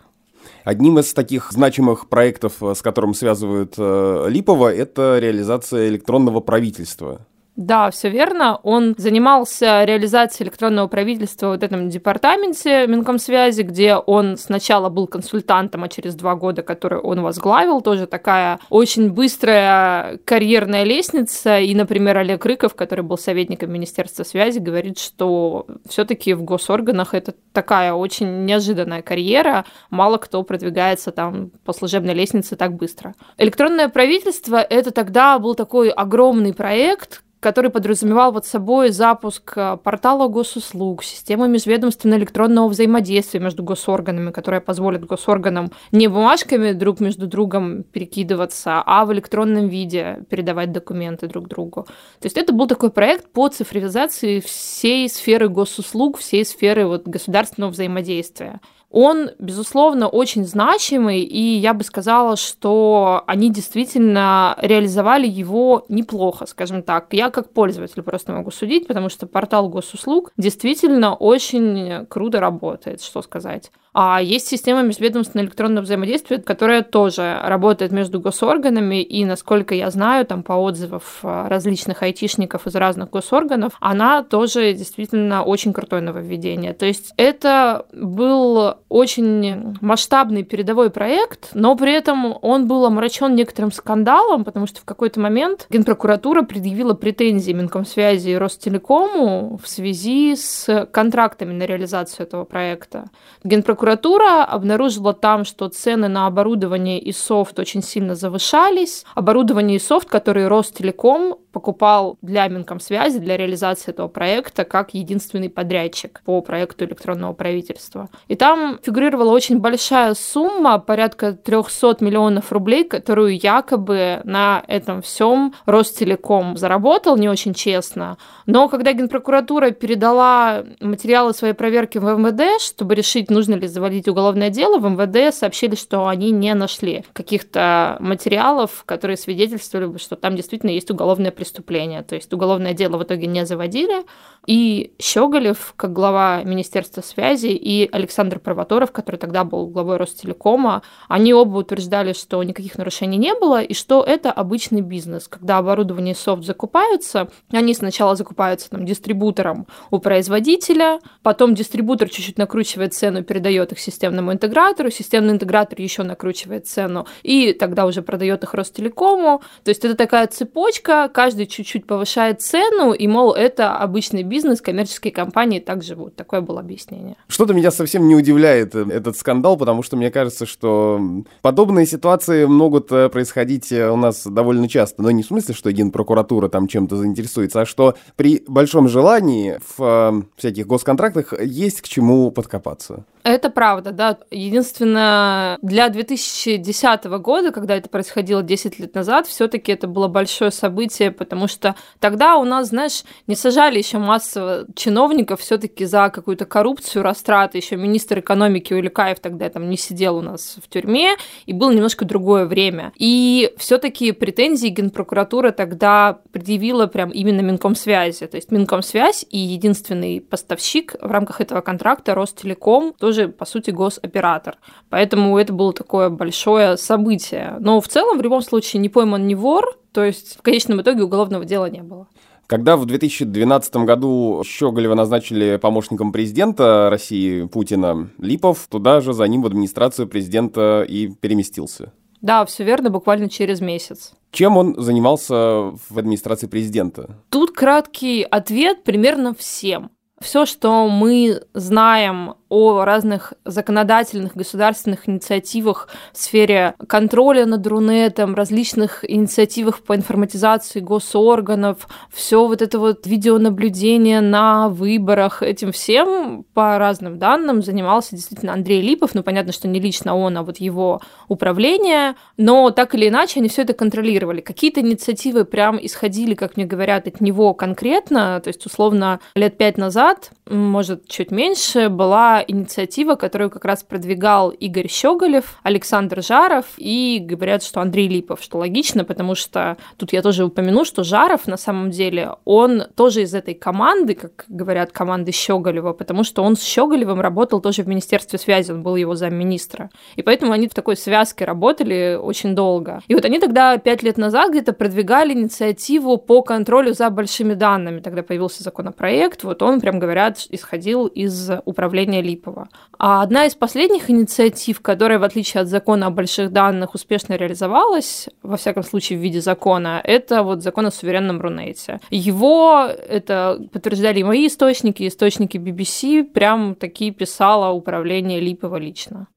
Одним 0.63 0.99
из 0.99 1.13
таких 1.13 1.51
значимых 1.51 2.07
проектов, 2.07 2.61
э, 2.61 2.73
с 2.73 2.81
которым 2.81 3.13
связывают 3.13 3.75
э, 3.77 4.25
Липова, 4.29 4.73
это 4.73 5.19
реализация 5.19 5.89
электронного 5.89 6.39
правительства. 6.39 7.27
Да, 7.55 7.91
все 7.91 8.09
верно. 8.09 8.59
Он 8.63 8.95
занимался 8.97 9.83
реализацией 9.83 10.47
электронного 10.47 10.87
правительства 10.87 11.49
в 11.49 11.63
этом 11.63 11.87
департаменте 11.87 12.87
Минкомсвязи, 12.87 13.61
где 13.61 13.95
он 13.95 14.37
сначала 14.37 14.89
был 14.89 15.05
консультантом, 15.05 15.83
а 15.83 15.89
через 15.89 16.15
два 16.15 16.33
года, 16.33 16.63
который 16.63 16.99
он 16.99 17.21
возглавил, 17.21 17.81
тоже 17.81 18.07
такая 18.07 18.59
очень 18.71 19.11
быстрая 19.11 20.17
карьерная 20.25 20.83
лестница. 20.83 21.59
И, 21.59 21.75
например, 21.75 22.17
Олег 22.17 22.43
Рыков, 22.43 22.73
который 22.73 23.01
был 23.01 23.19
советником 23.19 23.71
Министерства 23.71 24.23
связи, 24.23 24.57
говорит, 24.57 24.97
что 24.97 25.67
все-таки 25.87 26.33
в 26.33 26.41
госорганах 26.41 27.13
это 27.13 27.35
такая 27.51 27.93
очень 27.93 28.45
неожиданная 28.45 29.03
карьера. 29.03 29.65
Мало 29.91 30.17
кто 30.17 30.41
продвигается 30.41 31.11
там 31.11 31.51
по 31.65 31.73
служебной 31.73 32.15
лестнице 32.15 32.55
так 32.55 32.73
быстро. 32.73 33.13
Электронное 33.37 33.89
правительство 33.89 34.55
это 34.55 34.89
тогда 34.89 35.37
был 35.37 35.53
такой 35.53 35.89
огромный 35.91 36.55
проект, 36.55 37.21
который 37.43 37.69
подразумевал 37.69 38.31
под 38.31 38.45
собой 38.45 38.89
запуск 38.91 39.53
э, 39.57 39.77
портала 39.83 40.29
госуслуг, 40.29 41.03
системы 41.03 41.49
межведомственного 41.49 42.19
электронного 42.19 42.69
взаимодействия 42.69 43.41
между 43.41 43.63
госорганами, 43.63 44.31
которая 44.31 44.61
позволит 44.61 45.05
госорганам 45.05 45.69
не 45.91 46.07
бумажками 46.07 46.71
друг 46.71 47.01
между 47.01 47.27
другом 47.27 47.83
перекидываться, 47.83 48.81
а 48.85 49.05
в 49.05 49.11
электронном 49.11 49.67
виде 49.67 50.23
передавать 50.29 50.71
документы 50.71 51.27
друг 51.27 51.49
другу. 51.49 51.83
То 52.19 52.25
есть 52.25 52.37
это 52.37 52.53
был 52.53 52.67
такой 52.67 52.91
проект 52.91 53.29
по 53.31 53.49
цифровизации 53.49 54.39
всей 54.39 55.09
сферы 55.09 55.49
госуслуг, 55.49 56.19
всей 56.19 56.45
сферы 56.45 56.87
вот 56.87 57.05
государственного 57.05 57.71
взаимодействия 57.71 58.61
он, 58.93 59.31
безусловно, 59.39 60.07
очень 60.07 60.45
значимый, 60.45 61.21
и 61.21 61.57
я 61.57 61.73
бы 61.73 61.83
сказала, 61.83 62.37
что 62.37 63.23
они 63.25 63.49
действительно 63.49 64.55
реализовали 64.61 65.27
его 65.27 65.83
неплохо, 65.89 66.45
скажем 66.45 66.83
так. 66.83 67.07
Я 67.11 67.31
как 67.31 67.49
пользователь 67.49 68.03
просто 68.03 68.33
могу 68.33 68.51
судить, 68.51 68.85
потому 68.87 69.09
что 69.09 69.25
портал 69.25 69.67
госуслуг 69.67 70.31
действительно 70.37 71.15
очень 71.15 72.05
круто 72.05 72.39
работает, 72.39 73.01
что 73.01 73.23
сказать. 73.23 73.71
А 73.93 74.21
есть 74.21 74.47
система 74.47 74.81
межведомственного 74.81 75.45
электронного 75.45 75.83
взаимодействия, 75.83 76.39
которая 76.39 76.81
тоже 76.81 77.39
работает 77.43 77.91
между 77.91 78.19
госорганами, 78.19 79.01
и, 79.01 79.23
насколько 79.23 79.75
я 79.75 79.91
знаю, 79.91 80.25
там 80.25 80.41
по 80.41 80.53
отзывам 80.53 81.01
различных 81.21 82.01
айтишников 82.01 82.65
из 82.67 82.75
разных 82.75 83.09
госорганов, 83.11 83.73
она 83.79 84.23
тоже 84.23 84.73
действительно 84.73 85.43
очень 85.43 85.73
крутое 85.73 86.01
нововведение. 86.01 86.73
То 86.73 86.85
есть 86.85 87.13
это 87.17 87.85
был 87.93 88.75
очень 88.89 89.77
масштабный 89.81 90.43
передовой 90.43 90.89
проект, 90.89 91.49
но 91.53 91.75
при 91.75 91.93
этом 91.93 92.35
он 92.41 92.67
был 92.67 92.85
омрачен 92.85 93.35
некоторым 93.35 93.71
скандалом, 93.71 94.43
потому 94.43 94.67
что 94.67 94.81
в 94.81 94.85
какой-то 94.85 95.19
момент 95.19 95.67
Генпрокуратура 95.69 96.41
предъявила 96.41 96.93
претензии 96.93 97.51
Минкомсвязи 97.51 98.29
и 98.29 98.35
Ростелекому 98.35 99.59
в 99.63 99.67
связи 99.67 100.35
с 100.35 100.87
контрактами 100.91 101.53
на 101.53 101.63
реализацию 101.63 102.25
этого 102.25 102.45
проекта. 102.45 103.09
Генпрокуратура 103.43 103.82
прокуратура 103.83 104.45
обнаружила 104.45 105.13
там, 105.13 105.43
что 105.43 105.67
цены 105.67 106.07
на 106.07 106.25
оборудование 106.25 106.99
и 106.99 107.11
софт 107.11 107.59
очень 107.59 107.83
сильно 107.83 108.15
завышались. 108.15 109.03
Оборудование 109.13 109.75
и 109.75 109.79
софт, 109.79 110.07
которые 110.07 110.47
Ростелеком 110.47 111.35
покупал 111.53 112.17
для 112.21 112.47
Минкомсвязи, 112.47 113.19
для 113.19 113.37
реализации 113.37 113.91
этого 113.91 114.07
проекта, 114.09 114.65
как 114.65 114.93
единственный 114.93 115.49
подрядчик 115.49 116.21
по 116.25 116.41
проекту 116.41 116.83
электронного 116.85 117.33
правительства. 117.33 118.09
И 118.27 118.35
там 118.35 118.79
фигурировала 118.83 119.31
очень 119.31 119.59
большая 119.59 120.15
сумма, 120.15 120.79
порядка 120.79 121.33
300 121.33 121.97
миллионов 122.01 122.51
рублей, 122.51 122.83
которую 122.83 123.37
якобы 123.37 124.19
на 124.23 124.63
этом 124.67 125.01
всем 125.01 125.53
Ростелеком 125.65 126.57
заработал 126.57 127.15
не 127.17 127.29
очень 127.29 127.53
честно. 127.53 128.17
Но 128.47 128.67
когда 128.67 128.93
Генпрокуратура 128.93 129.71
передала 129.71 130.63
материалы 130.81 131.33
своей 131.33 131.53
проверки 131.53 131.99
в 131.99 132.05
МВД, 132.05 132.61
чтобы 132.61 132.95
решить, 132.95 133.29
нужно 133.29 133.53
ли 133.53 133.67
заводить 133.67 134.07
уголовное 134.07 134.49
дело, 134.49 134.79
в 134.79 134.89
МВД 134.89 135.33
сообщили, 135.35 135.75
что 135.75 136.07
они 136.07 136.31
не 136.31 136.53
нашли 136.55 137.05
каких-то 137.13 137.97
материалов, 137.99 138.83
которые 138.87 139.17
свидетельствовали 139.17 139.85
бы, 139.85 139.99
что 139.99 140.15
там 140.15 140.35
действительно 140.35 140.71
есть 140.71 140.89
уголовное 140.89 141.31
преступление. 141.43 142.03
То 142.03 142.15
есть 142.15 142.33
уголовное 142.33 142.73
дело 142.73 142.97
в 142.97 143.03
итоге 143.03 143.27
не 143.27 143.45
заводили. 143.45 144.05
И 144.45 144.93
Щеголев, 144.99 145.73
как 145.77 145.93
глава 145.93 146.43
Министерства 146.43 147.01
связи, 147.01 147.47
и 147.47 147.89
Александр 147.91 148.39
Провоторов, 148.39 148.91
который 148.91 149.15
тогда 149.15 149.43
был 149.43 149.67
главой 149.67 149.97
Ростелекома, 149.97 150.81
они 151.07 151.33
оба 151.33 151.57
утверждали, 151.57 152.13
что 152.13 152.43
никаких 152.43 152.77
нарушений 152.77 153.17
не 153.17 153.33
было, 153.35 153.61
и 153.61 153.73
что 153.73 154.03
это 154.03 154.31
обычный 154.31 154.81
бизнес. 154.81 155.27
Когда 155.27 155.57
оборудование 155.57 156.13
и 156.13 156.17
софт 156.17 156.43
закупаются, 156.43 157.29
они 157.51 157.73
сначала 157.73 158.15
закупаются 158.15 158.69
там, 158.69 158.85
дистрибутором 158.85 159.67
у 159.91 159.99
производителя, 159.99 160.99
потом 161.21 161.55
дистрибутор 161.55 162.09
чуть-чуть 162.09 162.37
накручивает 162.37 162.93
цену, 162.93 163.23
передает 163.23 163.71
их 163.71 163.79
системному 163.79 164.33
интегратору, 164.33 164.91
системный 164.91 165.33
интегратор 165.33 165.79
еще 165.79 166.03
накручивает 166.03 166.67
цену, 166.67 167.07
и 167.23 167.53
тогда 167.53 167.85
уже 167.85 168.01
продает 168.01 168.43
их 168.43 168.53
Ростелекому. 168.53 169.41
То 169.63 169.69
есть 169.69 169.85
это 169.85 169.95
такая 169.95 170.27
цепочка, 170.27 171.09
каждый 171.13 171.32
чуть-чуть 171.35 171.85
повышает 171.85 172.41
цену, 172.41 172.93
и, 172.93 173.07
мол, 173.07 173.33
это 173.33 173.75
обычный 173.75 174.23
бизнес, 174.23 174.61
коммерческие 174.61 175.11
компании 175.13 175.59
так 175.59 175.83
живут. 175.83 176.15
Такое 176.15 176.41
было 176.41 176.59
объяснение. 176.59 177.15
Что-то 177.27 177.53
меня 177.53 177.71
совсем 177.71 178.07
не 178.07 178.15
удивляет 178.15 178.75
э, 178.75 178.85
этот 178.89 179.17
скандал, 179.17 179.57
потому 179.57 179.83
что 179.83 179.97
мне 179.97 180.11
кажется, 180.11 180.45
что 180.45 180.99
подобные 181.41 181.85
ситуации 181.85 182.45
могут 182.45 182.91
э, 182.91 183.09
происходить 183.09 183.71
э, 183.71 183.89
у 183.89 183.95
нас 183.95 184.25
довольно 184.25 184.67
часто. 184.67 185.01
Но 185.01 185.11
не 185.11 185.23
в 185.23 185.27
смысле, 185.27 185.53
что 185.53 185.71
генпрокуратура 185.71 186.49
там 186.49 186.67
чем-то 186.67 186.97
заинтересуется, 186.97 187.61
а 187.61 187.65
что 187.65 187.95
при 188.15 188.43
большом 188.47 188.87
желании 188.87 189.59
в 189.77 190.25
всяких 190.37 190.67
госконтрактах 190.67 191.33
есть 191.41 191.81
к 191.81 191.87
чему 191.87 192.31
подкопаться. 192.31 193.05
Это 193.23 193.49
правда, 193.49 193.91
да. 193.91 194.17
Единственное, 194.31 195.57
для 195.61 195.87
2010 195.87 197.05
года, 197.05 197.51
когда 197.51 197.77
это 197.77 197.87
происходило 197.87 198.43
10 198.43 198.79
лет 198.79 198.95
назад, 198.95 199.27
все 199.27 199.47
таки 199.47 199.71
это 199.71 199.87
было 199.87 200.09
большое 200.09 200.51
событие, 200.51 201.09
потому 201.09 201.47
что 201.47 201.75
тогда 201.99 202.35
у 202.35 202.43
нас, 202.43 202.69
знаешь, 202.69 203.03
не 203.27 203.35
сажали 203.35 203.77
еще 203.77 203.97
массово 203.97 204.65
чиновников 204.75 205.39
все 205.39 205.57
таки 205.57 205.85
за 205.85 206.09
какую-то 206.09 206.45
коррупцию, 206.45 207.03
растраты. 207.03 207.59
Еще 207.59 207.77
министр 207.77 208.19
экономики 208.19 208.73
Уликаев 208.73 209.21
тогда 209.21 209.49
там 209.49 209.69
не 209.69 209.77
сидел 209.77 210.17
у 210.17 210.21
нас 210.21 210.57
в 210.61 210.67
тюрьме, 210.67 211.15
и 211.45 211.53
было 211.53 211.71
немножко 211.71 212.03
другое 212.03 212.45
время. 212.45 212.91
И 212.97 213.53
все 213.57 213.77
таки 213.77 214.11
претензии 214.11 214.67
Генпрокуратура 214.67 215.51
тогда 215.51 216.19
предъявила 216.33 216.87
прям 216.87 217.09
именно 217.09 217.39
Минкомсвязи. 217.39 218.27
То 218.27 218.35
есть 218.35 218.51
Минкомсвязь 218.51 219.25
и 219.29 219.37
единственный 219.37 220.19
поставщик 220.19 220.95
в 220.99 221.09
рамках 221.09 221.39
этого 221.39 221.61
контракта 221.61 222.15
Ростелеком 222.15 222.93
тоже 222.99 223.12
тоже, 223.13 223.27
по 223.27 223.45
сути, 223.45 223.69
госоператор. 223.71 224.57
Поэтому 224.89 225.37
это 225.37 225.53
было 225.53 225.71
такое 225.71 226.09
большое 226.09 226.77
событие. 226.77 227.55
Но 227.59 227.79
в 227.79 227.87
целом, 227.87 228.17
в 228.17 228.21
любом 228.21 228.41
случае, 228.41 228.81
не 228.81 228.89
пойман 228.89 229.27
не 229.27 229.35
вор, 229.35 229.77
то 229.91 230.03
есть 230.03 230.37
в 230.37 230.41
конечном 230.41 230.81
итоге 230.81 231.03
уголовного 231.03 231.45
дела 231.45 231.69
не 231.69 231.83
было. 231.83 232.07
Когда 232.47 232.75
в 232.75 232.85
2012 232.85 233.75
году 233.77 234.43
Щеголева 234.45 234.95
назначили 234.95 235.57
помощником 235.57 236.11
президента 236.11 236.89
России 236.89 237.45
Путина, 237.45 238.09
Липов 238.17 238.67
туда 238.69 238.99
же 238.99 239.13
за 239.13 239.27
ним 239.27 239.43
в 239.43 239.45
администрацию 239.45 240.07
президента 240.07 240.83
и 240.87 241.07
переместился. 241.07 241.93
Да, 242.21 242.45
все 242.45 242.63
верно, 242.63 242.89
буквально 242.89 243.29
через 243.29 243.61
месяц. 243.61 244.13
Чем 244.31 244.57
он 244.57 244.75
занимался 244.81 245.35
в 245.35 245.97
администрации 245.97 246.47
президента? 246.47 247.17
Тут 247.29 247.51
краткий 247.51 248.23
ответ 248.23 248.83
примерно 248.83 249.35
всем. 249.35 249.91
Все, 250.23 250.45
что 250.45 250.87
мы 250.87 251.41
знаем 251.53 252.35
о 252.53 252.85
разных 252.85 253.33
законодательных 253.45 254.35
государственных 254.35 255.09
инициативах 255.09 255.89
в 256.11 256.17
сфере 256.19 256.75
контроля 256.87 257.47
над 257.47 257.65
Рунетом, 257.65 258.35
различных 258.35 259.03
инициативах 259.09 259.81
по 259.81 259.95
информатизации 259.95 260.79
госорганов, 260.79 261.87
все 262.11 262.45
вот 262.45 262.61
это 262.61 262.77
вот 262.77 263.07
видеонаблюдение 263.07 264.21
на 264.21 264.69
выборах, 264.69 265.41
этим 265.41 265.71
всем, 265.71 266.45
по 266.53 266.77
разным 266.77 267.17
данным, 267.17 267.63
занимался 267.63 268.15
действительно 268.15 268.53
Андрей 268.53 268.81
Липов. 268.81 269.15
Ну, 269.15 269.23
понятно, 269.23 269.51
что 269.51 269.67
не 269.67 269.79
лично 269.79 270.15
он, 270.15 270.37
а 270.37 270.43
вот 270.43 270.57
его 270.57 271.01
управление, 271.27 272.13
но 272.37 272.69
так 272.69 272.93
или 272.93 273.07
иначе 273.07 273.39
они 273.39 273.49
все 273.49 273.63
это 273.63 273.73
контролировали. 273.73 274.41
Какие-то 274.41 274.81
инициативы 274.81 275.45
прям 275.45 275.79
исходили, 275.81 276.35
как 276.35 276.55
мне 276.55 276.67
говорят, 276.67 277.07
от 277.07 277.19
него 277.19 277.55
конкретно, 277.55 278.39
то 278.43 278.49
есть, 278.49 278.63
условно, 278.67 279.19
лет 279.33 279.57
пять 279.57 279.79
назад, 279.79 280.29
может, 280.47 281.07
чуть 281.07 281.31
меньше, 281.31 281.89
была 281.89 282.42
инициатива, 282.47 283.15
которую 283.15 283.49
как 283.49 283.65
раз 283.65 283.83
продвигал 283.83 284.49
Игорь 284.49 284.87
Щеголев, 284.87 285.59
Александр 285.63 286.21
Жаров, 286.21 286.65
и 286.77 287.19
говорят, 287.21 287.63
что 287.63 287.81
Андрей 287.81 288.07
Липов, 288.07 288.41
что 288.41 288.57
логично, 288.57 289.03
потому 289.03 289.35
что 289.35 289.77
тут 289.97 290.13
я 290.13 290.21
тоже 290.21 290.45
упомяну, 290.45 290.85
что 290.85 291.03
Жаров 291.03 291.47
на 291.47 291.57
самом 291.57 291.91
деле, 291.91 292.31
он 292.45 292.83
тоже 292.95 293.23
из 293.23 293.33
этой 293.33 293.53
команды, 293.53 294.15
как 294.15 294.45
говорят, 294.47 294.91
команды 294.91 295.31
Щеголева, 295.31 295.93
потому 295.93 296.23
что 296.23 296.43
он 296.43 296.55
с 296.55 296.63
Щеголевым 296.63 297.21
работал 297.21 297.61
тоже 297.61 297.83
в 297.83 297.87
Министерстве 297.87 298.39
связи, 298.39 298.71
он 298.71 298.83
был 298.83 298.95
его 298.95 299.15
замминистра. 299.15 299.89
И 300.15 300.21
поэтому 300.21 300.51
они 300.51 300.67
в 300.67 300.73
такой 300.73 300.97
связке 300.97 301.45
работали 301.45 302.17
очень 302.21 302.55
долго. 302.55 303.01
И 303.07 303.15
вот 303.15 303.25
они 303.25 303.39
тогда 303.39 303.77
пять 303.77 304.03
лет 304.03 304.17
назад 304.17 304.51
где-то 304.51 304.73
продвигали 304.73 305.33
инициативу 305.33 306.17
по 306.17 306.41
контролю 306.41 306.93
за 306.93 307.09
большими 307.09 307.53
данными. 307.53 307.99
Тогда 307.99 308.23
появился 308.23 308.63
законопроект, 308.63 309.43
вот 309.43 309.61
он, 309.61 309.79
прям 309.81 309.99
говорят, 309.99 310.45
исходил 310.49 311.07
из 311.07 311.51
управления 311.65 312.21
Липова. 312.33 312.67
А 312.97 313.21
одна 313.21 313.45
из 313.45 313.55
последних 313.55 314.09
инициатив, 314.09 314.81
которая, 314.81 315.19
в 315.19 315.23
отличие 315.23 315.61
от 315.61 315.67
закона 315.67 316.07
о 316.07 316.09
больших 316.09 316.51
данных, 316.51 316.95
успешно 316.95 317.33
реализовалась, 317.35 318.29
во 318.41 318.57
всяком 318.57 318.83
случае 318.83 319.19
в 319.19 319.21
виде 319.21 319.41
закона, 319.41 320.01
это 320.03 320.43
вот 320.43 320.61
закон 320.63 320.85
о 320.85 320.91
суверенном 320.91 321.41
Рунете. 321.41 321.99
Его, 322.09 322.87
это 323.09 323.59
подтверждали 323.71 324.19
и 324.19 324.23
мои 324.23 324.47
источники, 324.47 325.07
источники 325.07 325.57
BBC, 325.57 326.23
прям 326.23 326.75
такие 326.75 327.11
писало 327.11 327.71
управление 327.73 328.39
Липова 328.39 328.77
лично. 328.77 329.27